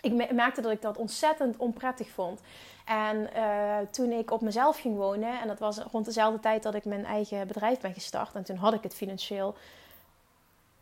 ik 0.00 0.32
merkte 0.32 0.60
dat 0.60 0.72
ik 0.72 0.82
dat 0.82 0.96
ontzettend 0.96 1.56
onprettig 1.56 2.08
vond. 2.08 2.40
En 2.84 3.28
uh, 3.36 3.76
toen 3.90 4.12
ik 4.12 4.30
op 4.30 4.40
mezelf 4.40 4.80
ging 4.80 4.96
wonen, 4.96 5.40
en 5.40 5.48
dat 5.48 5.58
was 5.58 5.78
rond 5.78 6.04
dezelfde 6.04 6.40
tijd 6.40 6.62
dat 6.62 6.74
ik 6.74 6.84
mijn 6.84 7.04
eigen 7.04 7.46
bedrijf 7.46 7.80
ben 7.80 7.94
gestart, 7.94 8.34
en 8.34 8.44
toen 8.44 8.56
had 8.56 8.74
ik 8.74 8.82
het 8.82 8.94
financieel 8.94 9.54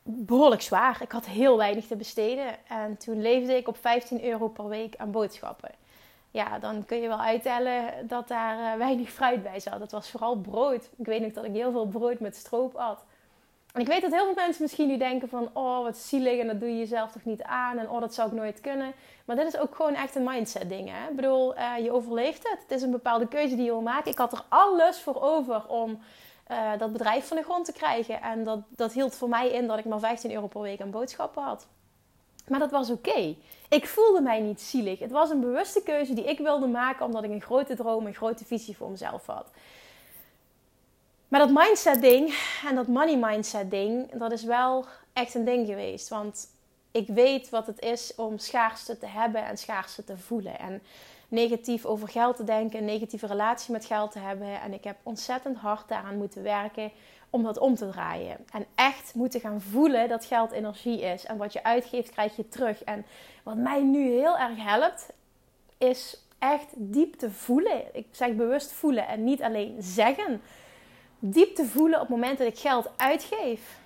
behoorlijk 0.06 0.62
zwaar. 0.62 0.98
Ik 1.02 1.12
had 1.12 1.26
heel 1.26 1.56
weinig 1.56 1.86
te 1.86 1.96
besteden. 1.96 2.66
En 2.68 2.96
toen 2.96 3.20
leefde 3.22 3.56
ik 3.56 3.68
op 3.68 3.76
15 3.76 4.24
euro 4.24 4.48
per 4.48 4.68
week 4.68 4.96
aan 4.96 5.10
boodschappen. 5.10 5.70
Ja, 6.36 6.58
dan 6.58 6.84
kun 6.84 7.00
je 7.00 7.08
wel 7.08 7.20
uittellen 7.20 8.08
dat 8.08 8.28
daar 8.28 8.58
uh, 8.58 8.78
weinig 8.78 9.10
fruit 9.10 9.42
bij 9.42 9.60
zat. 9.60 9.80
Het 9.80 9.92
was 9.92 10.10
vooral 10.10 10.36
brood. 10.36 10.88
Ik 10.96 11.06
weet 11.06 11.20
nog 11.20 11.32
dat 11.32 11.44
ik 11.44 11.52
heel 11.52 11.72
veel 11.72 11.86
brood 11.86 12.20
met 12.20 12.36
stroop 12.36 12.74
at. 12.74 13.04
En 13.72 13.80
ik 13.80 13.86
weet 13.86 14.02
dat 14.02 14.12
heel 14.12 14.24
veel 14.24 14.34
mensen 14.34 14.62
misschien 14.62 14.88
nu 14.88 14.96
denken 14.96 15.28
van... 15.28 15.50
Oh, 15.52 15.82
wat 15.82 15.96
zielig 15.96 16.38
en 16.40 16.46
dat 16.46 16.60
doe 16.60 16.68
je 16.68 16.78
jezelf 16.78 17.12
toch 17.12 17.24
niet 17.24 17.42
aan. 17.42 17.78
En 17.78 17.90
oh, 17.90 18.00
dat 18.00 18.14
zou 18.14 18.28
ik 18.28 18.34
nooit 18.34 18.60
kunnen. 18.60 18.92
Maar 19.24 19.36
dit 19.36 19.46
is 19.46 19.58
ook 19.58 19.74
gewoon 19.74 19.94
echt 19.94 20.14
een 20.14 20.24
mindset 20.24 20.68
ding. 20.68 20.90
Hè? 20.92 21.10
Ik 21.10 21.16
bedoel, 21.16 21.56
uh, 21.56 21.72
je 21.82 21.92
overleeft 21.92 22.48
het. 22.50 22.58
Het 22.60 22.70
is 22.70 22.82
een 22.82 22.90
bepaalde 22.90 23.28
keuze 23.28 23.54
die 23.54 23.64
je 23.64 23.70
wil 23.70 23.80
maken. 23.80 24.10
Ik 24.10 24.18
had 24.18 24.32
er 24.32 24.44
alles 24.48 25.00
voor 25.00 25.22
over 25.22 25.66
om 25.66 25.98
uh, 26.50 26.78
dat 26.78 26.92
bedrijf 26.92 27.28
van 27.28 27.36
de 27.36 27.42
grond 27.42 27.64
te 27.64 27.72
krijgen. 27.72 28.22
En 28.22 28.44
dat, 28.44 28.58
dat 28.68 28.92
hield 28.92 29.14
voor 29.14 29.28
mij 29.28 29.48
in 29.48 29.66
dat 29.66 29.78
ik 29.78 29.84
maar 29.84 29.98
15 29.98 30.32
euro 30.32 30.46
per 30.46 30.60
week 30.60 30.80
aan 30.80 30.90
boodschappen 30.90 31.42
had. 31.42 31.66
Maar 32.48 32.58
dat 32.58 32.70
was 32.70 32.90
oké. 32.90 33.34
Ik 33.68 33.86
voelde 33.86 34.20
mij 34.20 34.40
niet 34.40 34.60
zielig. 34.60 34.98
Het 34.98 35.10
was 35.10 35.30
een 35.30 35.40
bewuste 35.40 35.82
keuze 35.82 36.14
die 36.14 36.24
ik 36.24 36.38
wilde 36.38 36.66
maken 36.66 37.06
omdat 37.06 37.24
ik 37.24 37.30
een 37.30 37.42
grote 37.42 37.74
droom, 37.74 38.06
een 38.06 38.14
grote 38.14 38.44
visie 38.44 38.76
voor 38.76 38.90
mezelf 38.90 39.26
had. 39.26 39.50
Maar 41.28 41.40
dat 41.40 41.50
mindset 41.50 42.00
ding 42.00 42.34
en 42.66 42.74
dat 42.74 42.86
money 42.86 43.16
mindset 43.16 43.70
ding, 43.70 44.12
dat 44.12 44.32
is 44.32 44.44
wel 44.44 44.84
echt 45.12 45.34
een 45.34 45.44
ding 45.44 45.66
geweest. 45.66 46.08
Want 46.08 46.48
ik 46.90 47.08
weet 47.08 47.48
wat 47.48 47.66
het 47.66 47.80
is 47.80 48.14
om 48.14 48.38
schaarste 48.38 48.98
te 48.98 49.06
hebben 49.06 49.44
en 49.44 49.56
schaarste 49.56 50.04
te 50.04 50.18
voelen. 50.18 50.58
En 50.58 50.82
negatief 51.28 51.84
over 51.84 52.08
geld 52.08 52.36
te 52.36 52.44
denken, 52.44 52.78
een 52.78 52.84
negatieve 52.84 53.26
relatie 53.26 53.72
met 53.72 53.84
geld 53.84 54.12
te 54.12 54.18
hebben. 54.18 54.60
En 54.60 54.72
ik 54.72 54.84
heb 54.84 54.96
ontzettend 55.02 55.56
hard 55.56 55.88
daaraan 55.88 56.16
moeten 56.16 56.42
werken 56.42 56.90
om 57.30 57.42
dat 57.42 57.58
om 57.58 57.74
te 57.74 57.88
draaien. 57.88 58.36
En 58.52 58.66
echt 58.74 59.14
moeten 59.14 59.40
gaan 59.40 59.60
voelen 59.60 60.08
dat 60.08 60.24
geld 60.24 60.50
energie 60.50 61.00
is. 61.00 61.24
En 61.24 61.36
wat 61.36 61.52
je 61.52 61.62
uitgeeft, 61.62 62.10
krijg 62.10 62.36
je 62.36 62.48
terug. 62.48 62.84
En 62.84 63.06
wat 63.42 63.56
mij 63.56 63.82
nu 63.82 64.10
heel 64.10 64.38
erg 64.38 64.62
helpt, 64.62 65.12
is 65.78 66.24
echt 66.38 66.72
diep 66.76 67.14
te 67.14 67.30
voelen. 67.30 67.96
Ik 67.96 68.06
zeg 68.10 68.34
bewust 68.34 68.72
voelen 68.72 69.08
en 69.08 69.24
niet 69.24 69.42
alleen 69.42 69.76
zeggen. 69.78 70.42
Diep 71.18 71.54
te 71.54 71.64
voelen 71.64 72.00
op 72.00 72.08
het 72.08 72.16
moment 72.16 72.38
dat 72.38 72.46
ik 72.46 72.58
geld 72.58 72.90
uitgeef. 72.96 73.78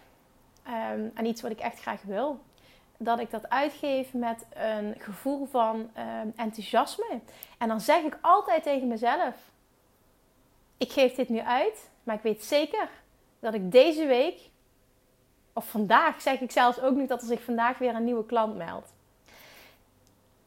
Um, 0.67 1.11
aan 1.15 1.25
iets 1.25 1.43
wat 1.43 1.51
ik 1.51 1.61
echt 1.61 1.81
graag 1.81 2.03
wil 2.03 2.41
dat 3.03 3.21
ik 3.21 3.31
dat 3.31 3.49
uitgeef 3.49 4.13
met 4.13 4.47
een 4.55 4.95
gevoel 4.99 5.47
van 5.47 5.91
ehm, 5.95 6.29
enthousiasme. 6.37 7.21
En 7.59 7.69
dan 7.69 7.81
zeg 7.81 8.03
ik 8.03 8.19
altijd 8.21 8.63
tegen 8.63 8.89
mezelf: 8.89 9.35
Ik 10.77 10.93
geef 10.93 11.15
dit 11.15 11.29
nu 11.29 11.41
uit, 11.41 11.91
maar 12.03 12.15
ik 12.15 12.23
weet 12.23 12.45
zeker 12.45 12.89
dat 13.41 13.55
ik 13.55 13.73
deze 13.73 14.07
week, 14.07 14.39
of 15.53 15.69
vandaag 15.69 16.21
zeg 16.21 16.41
ik 16.41 16.51
zelfs 16.51 16.81
ook 16.81 16.97
niet 16.97 17.09
dat 17.09 17.21
er 17.21 17.27
zich 17.27 17.43
vandaag 17.43 17.79
weer 17.79 17.95
een 17.95 18.05
nieuwe 18.05 18.27
klant 18.27 18.57
meldt. 18.57 18.93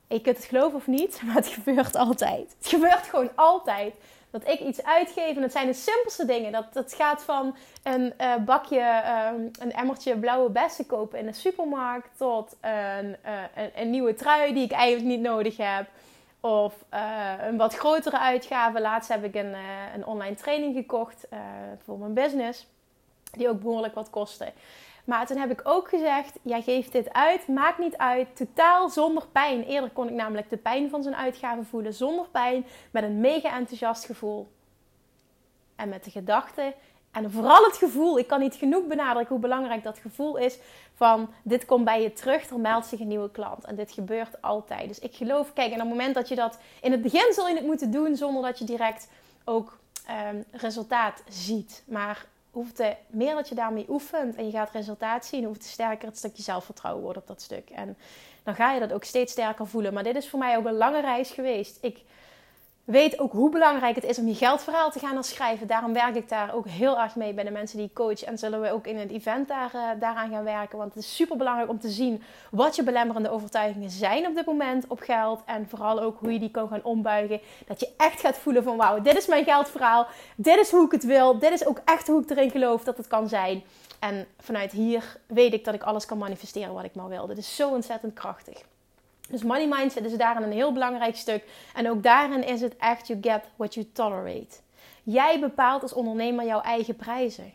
Je 0.08 0.21
kunt 0.21 0.38
het 0.38 0.45
geloven 0.45 0.77
of 0.77 0.88
niet, 0.88 1.21
maar 1.25 1.36
het 1.36 1.47
gebeurt 1.47 1.95
altijd. 1.95 2.56
Het 2.60 2.67
gebeurt 2.67 3.08
gewoon 3.08 3.29
altijd 3.36 3.95
dat 4.34 4.47
ik 4.47 4.60
iets 4.60 4.84
uitgeef. 4.84 5.36
En 5.36 5.41
dat 5.41 5.51
zijn 5.51 5.67
de 5.67 5.73
simpelste 5.73 6.25
dingen. 6.25 6.51
Dat, 6.51 6.73
dat 6.73 6.93
gaat 6.93 7.23
van 7.23 7.56
een 7.84 8.13
uh, 8.21 8.36
bakje, 8.36 9.01
um, 9.34 9.51
een 9.60 9.71
emmertje 9.71 10.17
blauwe 10.17 10.49
bessen 10.49 10.86
kopen 10.86 11.19
in 11.19 11.25
de 11.25 11.34
supermarkt. 11.34 12.17
Tot 12.17 12.56
een, 12.62 13.15
uh, 13.25 13.41
een, 13.56 13.71
een, 13.75 13.89
nieuwe 13.89 14.13
trui 14.13 14.53
die 14.53 14.63
ik 14.63 14.71
eigenlijk 14.71 15.08
niet 15.08 15.21
nodig 15.21 15.58
heb. 15.58 15.88
Of 16.39 16.73
uh, 16.93 17.32
een 17.41 17.58
wat 17.58 17.75
grotere 17.75 18.19
uitgave. 18.19 18.82
Laatst 18.82 19.10
heb 19.10 19.23
ik 19.23 19.36
een, 19.36 19.53
een 19.95 20.06
online 20.06 20.36
training 20.36 20.75
gekocht 20.75 21.27
voor 21.84 21.97
mijn 21.97 22.13
business. 22.13 22.67
Die 23.38 23.50
ook 23.50 23.62
behoorlijk 23.62 23.96
wat 23.96 24.10
kostte. 24.10 24.54
Maar 25.06 25.28
toen 25.28 25.38
heb 25.38 25.52
ik 25.52 25.62
ook 25.63 25.89
gezegd: 25.89 26.39
jij 26.41 26.62
geeft 26.62 26.91
dit 26.91 27.13
uit, 27.13 27.48
maakt 27.48 27.78
niet 27.78 27.98
uit, 27.98 28.36
totaal 28.36 28.89
zonder 28.89 29.28
pijn. 29.32 29.63
Eerder 29.63 29.89
kon 29.89 30.08
ik 30.08 30.13
namelijk 30.13 30.50
de 30.50 30.58
pijn 30.58 30.89
van 30.89 31.04
zijn 31.04 31.15
uitgaven 31.15 31.65
voelen 31.65 31.93
zonder 31.93 32.26
pijn, 32.32 32.65
met 32.91 33.04
een 33.04 33.19
mega 33.19 33.56
enthousiast 33.56 34.06
gevoel. 34.06 34.52
En 35.76 35.89
met 35.89 36.04
de 36.04 36.12
gedachte 36.12 36.74
en 37.13 37.32
vooral 37.32 37.63
het 37.63 37.78
gevoel, 37.78 38.17
ik 38.17 38.28
kan 38.28 38.39
niet 38.39 38.56
genoeg 38.56 38.88
benadrukken 38.88 39.36
hoe 39.36 39.39
belangrijk 39.39 39.84
dat 39.84 39.98
gevoel 39.98 40.38
is 40.38 40.58
van 40.93 41.30
dit 41.43 41.65
komt 41.65 41.86
bij 41.86 42.02
je 42.02 42.13
terug, 42.13 42.50
er 42.50 42.60
meldt 42.60 42.86
zich 42.86 43.00
een 43.00 43.08
nieuwe 43.08 43.32
klant. 43.32 43.65
En 43.65 43.76
dit 43.76 43.91
gebeurt 43.91 44.41
altijd. 44.41 44.88
Dus 44.88 45.00
ik 45.00 45.15
geloof, 45.15 45.54
kijk, 45.54 45.67
en 45.67 45.74
op 45.74 45.80
het 45.80 45.89
moment 45.89 46.15
dat 46.15 46.28
je 46.28 46.36
dat 46.36 46.60
in 46.82 46.91
het 46.91 47.02
begin 47.02 47.34
zul 47.34 47.48
je 47.48 47.56
het 47.56 47.65
moeten 47.65 47.91
doen 47.91 48.15
zonder 48.15 48.41
dat 48.41 48.60
je 48.60 48.65
direct 48.65 49.08
ook 49.43 49.78
um, 50.30 50.43
resultaat 50.52 51.24
ziet. 51.30 51.84
Maar 51.88 52.26
hoeft 52.53 52.83
meer 53.07 53.35
dat 53.35 53.49
je 53.49 53.55
daarmee 53.55 53.85
oefent 53.89 54.35
en 54.35 54.45
je 54.45 54.51
gaat 54.51 54.71
resultaat 54.71 55.25
zien, 55.25 55.43
hoeft 55.43 55.61
te 55.61 55.67
sterker 55.67 56.07
het 56.07 56.17
stukje 56.17 56.43
zelfvertrouwen 56.43 57.03
wordt 57.03 57.17
op 57.17 57.27
dat 57.27 57.41
stuk. 57.41 57.69
En 57.69 57.97
dan 58.43 58.55
ga 58.55 58.73
je 58.73 58.79
dat 58.79 58.93
ook 58.93 59.03
steeds 59.03 59.31
sterker 59.31 59.67
voelen. 59.67 59.93
Maar 59.93 60.03
dit 60.03 60.15
is 60.15 60.29
voor 60.29 60.39
mij 60.39 60.57
ook 60.57 60.65
een 60.65 60.77
lange 60.77 61.01
reis 61.01 61.31
geweest. 61.31 61.77
Ik 61.81 62.01
weet 62.84 63.19
ook 63.19 63.32
hoe 63.32 63.50
belangrijk 63.50 63.96
het 63.96 64.04
is 64.04 64.17
om 64.17 64.28
je 64.28 64.36
geldverhaal 64.36 64.91
te 64.91 65.00
gaan 65.00 65.24
schrijven. 65.24 65.67
Daarom 65.67 65.93
werk 65.93 66.15
ik 66.15 66.30
daar 66.30 66.54
ook 66.54 66.67
heel 66.67 67.00
erg 67.00 67.15
mee 67.15 67.34
bij 67.34 67.43
de 67.43 67.52
mensen 67.52 67.78
die 67.78 67.88
ik 67.88 67.93
coach. 67.93 68.24
En 68.24 68.38
zullen 68.38 68.62
we 68.62 68.72
ook 68.72 68.88
in 68.88 68.98
het 68.98 69.12
event 69.12 69.48
daar, 69.48 69.72
uh, 69.76 69.89
daaraan 70.00 70.30
gaan 70.30 70.43
werken. 70.43 70.78
Want 70.78 70.93
het 70.93 71.04
is 71.04 71.15
super 71.15 71.38
belangrijk 71.38 71.69
om 71.69 71.80
te 71.80 71.89
zien 71.89 72.24
wat 72.52 72.76
je 72.76 72.84
belemmerende 72.84 73.30
overtuigingen 73.30 73.89
zijn 73.89 74.28
op 74.28 74.36
dit 74.36 74.46
moment 74.46 74.88
op 74.88 75.00
geld. 75.00 75.41
En 75.46 75.69
vooral 75.69 76.02
ook 76.02 76.19
hoe 76.19 76.34
je 76.34 76.39
die 76.39 76.52
kan 76.52 76.67
gaan 76.67 76.84
ombuigen. 76.84 77.41
Dat 77.67 77.80
je 77.80 77.89
echt 77.98 78.19
gaat 78.19 78.38
voelen 78.38 78.63
van 78.63 78.78
wauw, 78.78 79.02
dit 79.02 79.17
is 79.17 79.28
mijn 79.28 79.43
geldverhaal. 79.43 80.08
Dit 80.36 80.58
is 80.58 80.72
hoe 80.72 80.86
ik 80.86 80.91
het 80.91 81.04
wil. 81.04 81.39
Dit 81.39 81.52
is 81.52 81.65
ook 81.65 81.82
echt 81.86 82.08
hoe 82.08 82.22
ik 82.22 82.30
erin 82.30 82.52
geloof 82.52 82.84
dat 82.84 82.98
het 82.98 83.08
kan 83.08 83.28
zijn. 83.28 83.63
En 84.00 84.28
vanuit 84.39 84.72
hier 84.72 85.17
weet 85.28 85.54
ik 85.54 85.65
dat 85.65 85.74
ik 85.74 85.84
alles 85.84 86.06
kan 86.06 86.17
manifesteren 86.17 86.74
wat 86.74 86.84
ik 86.84 86.96
maar 86.96 87.10
wil. 87.10 87.28
Dit 87.28 87.38
is 87.38 87.56
zo 87.56 87.69
ontzettend 87.69 88.13
krachtig. 88.13 88.72
Dus 89.29 89.43
money 89.43 89.67
mindset 89.67 90.05
is 90.05 90.17
daarin 90.17 90.43
een 90.43 90.51
heel 90.51 90.71
belangrijk 90.71 91.15
stuk. 91.15 91.43
En 91.73 91.89
ook 91.89 92.03
daarin 92.03 92.43
is 92.43 92.62
het 92.62 92.77
echt 92.77 93.07
you 93.07 93.19
get 93.21 93.41
what 93.55 93.73
you 93.73 93.89
tolerate. 93.93 94.55
Jij 95.03 95.39
bepaalt 95.39 95.81
als 95.81 95.93
ondernemer 95.93 96.45
jouw 96.45 96.62
eigen 96.62 96.95
prijzen. 96.95 97.53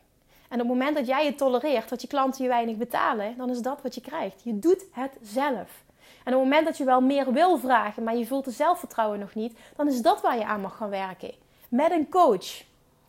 En 0.48 0.60
op 0.60 0.68
het 0.68 0.76
moment 0.78 0.96
dat 0.96 1.06
jij 1.06 1.26
het 1.26 1.38
tolereert 1.38 1.88
dat 1.88 2.00
je 2.00 2.08
klanten 2.08 2.42
je 2.42 2.48
weinig 2.48 2.76
betalen, 2.76 3.36
dan 3.36 3.50
is 3.50 3.60
dat 3.60 3.82
wat 3.82 3.94
je 3.94 4.00
krijgt. 4.00 4.42
Je 4.42 4.58
doet 4.58 4.84
het 4.92 5.12
zelf. 5.22 5.82
En 6.24 6.34
op 6.34 6.40
het 6.40 6.48
moment 6.48 6.66
dat 6.66 6.76
je 6.76 6.84
wel 6.84 7.00
meer 7.00 7.32
wil 7.32 7.58
vragen, 7.58 8.02
maar 8.02 8.16
je 8.16 8.26
voelt 8.26 8.44
het 8.44 8.54
zelfvertrouwen 8.54 9.18
nog 9.18 9.34
niet, 9.34 9.58
dan 9.76 9.88
is 9.88 10.02
dat 10.02 10.20
waar 10.20 10.38
je 10.38 10.44
aan 10.44 10.60
mag 10.60 10.76
gaan 10.76 10.90
werken. 10.90 11.32
Met 11.68 11.90
een 11.90 12.08
coach. 12.08 12.62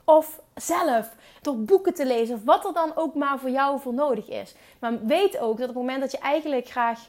Of 0.04 0.39
zelf, 0.56 1.15
door 1.41 1.58
boeken 1.58 1.93
te 1.93 2.06
lezen, 2.06 2.36
of 2.36 2.43
wat 2.43 2.65
er 2.65 2.74
dan 2.74 2.91
ook 2.95 3.15
maar 3.15 3.39
voor 3.39 3.50
jou 3.50 3.80
voor 3.80 3.93
nodig 3.93 4.28
is. 4.28 4.56
Maar 4.80 5.06
weet 5.06 5.38
ook 5.38 5.58
dat 5.58 5.69
op 5.69 5.76
het 5.76 5.84
moment 5.84 6.02
dat 6.02 6.12
je 6.12 6.17
eigenlijk 6.17 6.67
graag 6.67 7.00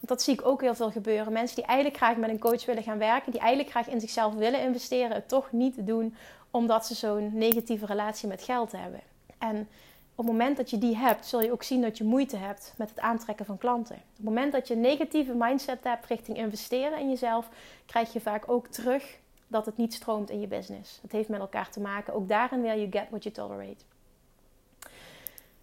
dat 0.00 0.22
zie 0.22 0.34
ik 0.34 0.46
ook 0.46 0.60
heel 0.60 0.74
veel 0.74 0.90
gebeuren. 0.90 1.32
Mensen 1.32 1.56
die 1.56 1.64
eigenlijk 1.64 1.96
graag 1.96 2.16
met 2.16 2.30
een 2.30 2.38
coach 2.38 2.64
willen 2.64 2.82
gaan 2.82 2.98
werken, 2.98 3.32
die 3.32 3.40
eigenlijk 3.40 3.70
graag 3.70 3.88
in 3.88 4.00
zichzelf 4.00 4.34
willen 4.34 4.62
investeren, 4.62 5.12
het 5.12 5.28
toch 5.28 5.52
niet 5.52 5.86
doen 5.86 6.16
omdat 6.50 6.86
ze 6.86 6.94
zo'n 6.94 7.30
negatieve 7.34 7.86
relatie 7.86 8.28
met 8.28 8.42
geld 8.42 8.72
hebben. 8.72 9.00
En 9.38 9.68
op 10.14 10.24
het 10.24 10.26
moment 10.26 10.56
dat 10.56 10.70
je 10.70 10.78
die 10.78 10.96
hebt, 10.96 11.26
zul 11.26 11.40
je 11.40 11.52
ook 11.52 11.62
zien 11.62 11.82
dat 11.82 11.98
je 11.98 12.04
moeite 12.04 12.36
hebt 12.36 12.74
met 12.76 12.88
het 12.88 13.00
aantrekken 13.00 13.46
van 13.46 13.58
klanten. 13.58 13.96
Op 13.96 14.16
het 14.16 14.24
moment 14.24 14.52
dat 14.52 14.68
je 14.68 14.74
een 14.74 14.80
negatieve 14.80 15.34
mindset 15.34 15.84
hebt 15.84 16.06
richting 16.06 16.36
investeren 16.36 16.98
in 16.98 17.08
jezelf, 17.08 17.48
krijg 17.86 18.12
je 18.12 18.20
vaak 18.20 18.48
ook 18.48 18.66
terug 18.66 19.18
dat 19.46 19.66
het 19.66 19.76
niet 19.76 19.94
stroomt 19.94 20.30
in 20.30 20.40
je 20.40 20.46
business. 20.46 20.98
Het 21.02 21.12
heeft 21.12 21.28
met 21.28 21.40
elkaar 21.40 21.70
te 21.70 21.80
maken. 21.80 22.14
Ook 22.14 22.28
daarin 22.28 22.62
wil 22.62 22.76
you 22.76 22.90
get 22.90 23.06
what 23.08 23.22
you 23.22 23.34
tolerate. 23.34 23.84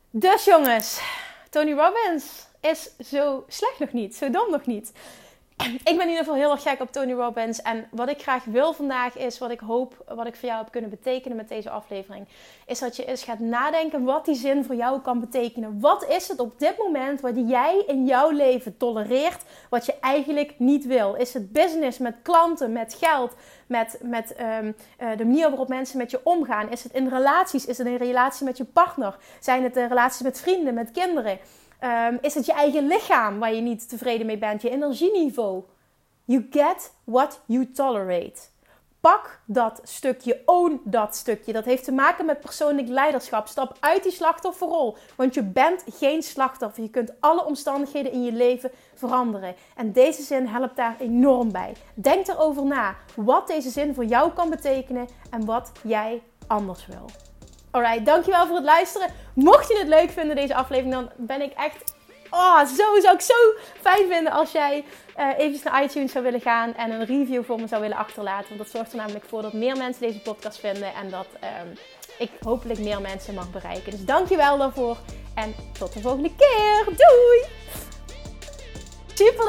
Dus 0.09 0.45
jongens, 0.45 1.01
Tony 1.49 1.73
Robbins 1.73 2.47
is 2.71 3.07
zo 3.09 3.43
slecht 3.47 3.79
nog 3.79 3.91
niet, 3.91 4.15
zo 4.15 4.29
dom 4.29 4.51
nog 4.51 4.65
niet. 4.65 4.91
ik 5.63 5.81
ben 5.83 6.01
in 6.01 6.07
ieder 6.07 6.17
geval 6.17 6.35
heel 6.35 6.51
erg 6.51 6.61
gek 6.61 6.81
op 6.81 6.91
Tony 6.91 7.11
Robbins. 7.11 7.61
En 7.61 7.87
wat 7.91 8.09
ik 8.09 8.21
graag 8.21 8.43
wil 8.43 8.73
vandaag 8.73 9.17
is, 9.17 9.37
wat 9.37 9.51
ik 9.51 9.59
hoop, 9.59 10.03
wat 10.15 10.27
ik 10.27 10.35
voor 10.35 10.47
jou 10.47 10.61
heb 10.61 10.71
kunnen 10.71 10.89
betekenen 10.89 11.37
met 11.37 11.49
deze 11.49 11.69
aflevering, 11.69 12.27
is 12.65 12.79
dat 12.79 12.95
je 12.95 13.05
eens 13.05 13.23
gaat 13.23 13.39
nadenken 13.39 14.03
wat 14.03 14.25
die 14.25 14.35
zin 14.35 14.63
voor 14.63 14.75
jou 14.75 15.01
kan 15.01 15.19
betekenen. 15.19 15.79
Wat 15.79 16.07
is 16.07 16.27
het 16.27 16.39
op 16.39 16.59
dit 16.59 16.77
moment 16.77 17.21
wat 17.21 17.35
jij 17.47 17.83
in 17.87 18.05
jouw 18.05 18.29
leven 18.29 18.77
tolereert, 18.77 19.41
wat 19.69 19.85
je 19.85 19.93
eigenlijk 19.99 20.53
niet 20.57 20.85
wil? 20.85 21.13
Is 21.13 21.33
het 21.33 21.51
business 21.51 21.97
met 21.97 22.15
klanten, 22.21 22.71
met 22.71 22.95
geld, 22.99 23.35
met, 23.67 23.99
met 24.01 24.35
ehm, 24.35 24.71
eh, 24.97 25.17
de 25.17 25.25
manier 25.25 25.49
waarop 25.49 25.67
mensen 25.67 25.97
met 25.97 26.11
je 26.11 26.19
omgaan? 26.23 26.71
Is 26.71 26.83
het 26.83 26.93
in 26.93 27.07
relaties? 27.07 27.65
Is 27.65 27.77
het 27.77 27.87
in 27.87 27.95
relatie 27.95 28.45
met 28.45 28.57
je 28.57 28.65
partner? 28.65 29.15
Zijn 29.39 29.63
het 29.63 29.73
de 29.73 29.87
relaties 29.87 30.21
met 30.21 30.41
vrienden, 30.41 30.73
met 30.73 30.91
kinderen? 30.91 31.39
Um, 31.83 32.17
is 32.21 32.33
het 32.33 32.45
je 32.45 32.53
eigen 32.53 32.87
lichaam 32.87 33.39
waar 33.39 33.53
je 33.53 33.61
niet 33.61 33.89
tevreden 33.89 34.25
mee 34.25 34.37
bent? 34.37 34.61
Je 34.61 34.69
energieniveau? 34.69 35.63
You 36.25 36.47
get 36.49 36.93
what 37.03 37.41
you 37.45 37.71
tolerate. 37.71 38.39
Pak 38.99 39.39
dat 39.45 39.79
stukje, 39.83 40.41
own 40.45 40.81
dat 40.83 41.15
stukje. 41.15 41.53
Dat 41.53 41.65
heeft 41.65 41.83
te 41.83 41.91
maken 41.91 42.25
met 42.25 42.39
persoonlijk 42.39 42.87
leiderschap. 42.87 43.47
Stap 43.47 43.77
uit 43.79 44.03
die 44.03 44.11
slachtofferrol, 44.11 44.97
want 45.15 45.33
je 45.33 45.43
bent 45.43 45.83
geen 45.93 46.21
slachtoffer. 46.21 46.83
Je 46.83 46.89
kunt 46.89 47.13
alle 47.19 47.45
omstandigheden 47.45 48.11
in 48.11 48.23
je 48.23 48.31
leven 48.31 48.71
veranderen. 48.93 49.55
En 49.75 49.91
deze 49.91 50.21
zin 50.21 50.47
helpt 50.47 50.75
daar 50.75 50.95
enorm 50.99 51.51
bij. 51.51 51.73
Denk 51.93 52.27
erover 52.27 52.65
na 52.65 52.95
wat 53.15 53.47
deze 53.47 53.69
zin 53.69 53.93
voor 53.93 54.05
jou 54.05 54.31
kan 54.31 54.49
betekenen 54.49 55.07
en 55.29 55.45
wat 55.45 55.71
jij 55.81 56.21
anders 56.47 56.85
wil. 56.85 57.05
Alright, 57.73 58.05
dankjewel 58.05 58.47
voor 58.47 58.55
het 58.55 58.65
luisteren. 58.65 59.07
Mocht 59.33 59.67
je 59.67 59.77
het 59.77 59.87
leuk 59.87 60.09
vinden, 60.09 60.35
deze 60.35 60.55
aflevering, 60.55 60.93
dan 60.93 61.09
ben 61.15 61.41
ik 61.41 61.51
echt... 61.53 61.93
Oh, 62.29 62.65
zo 62.65 62.99
zou 62.99 63.13
ik 63.13 63.21
zo 63.21 63.33
fijn 63.81 64.07
vinden 64.09 64.31
als 64.31 64.51
jij 64.51 64.85
uh, 65.19 65.27
eventjes 65.37 65.63
naar 65.63 65.83
iTunes 65.83 66.11
zou 66.11 66.23
willen 66.23 66.41
gaan 66.41 66.75
en 66.75 66.91
een 66.91 67.05
review 67.05 67.43
voor 67.43 67.59
me 67.59 67.67
zou 67.67 67.81
willen 67.81 67.97
achterlaten. 67.97 68.47
Want 68.47 68.59
dat 68.59 68.69
zorgt 68.69 68.91
er 68.91 68.97
namelijk 68.97 69.25
voor 69.25 69.41
dat 69.41 69.53
meer 69.53 69.77
mensen 69.77 70.01
deze 70.01 70.19
podcast 70.19 70.59
vinden 70.59 70.93
en 70.93 71.09
dat 71.09 71.27
um, 71.61 71.77
ik 72.17 72.29
hopelijk 72.43 72.79
meer 72.79 73.01
mensen 73.01 73.33
mag 73.33 73.51
bereiken. 73.51 73.91
Dus 73.91 74.05
dankjewel 74.05 74.57
daarvoor 74.57 74.97
en 75.35 75.55
tot 75.79 75.93
de 75.93 76.01
volgende 76.01 76.31
keer. 76.37 76.83
Doei! 76.85 77.62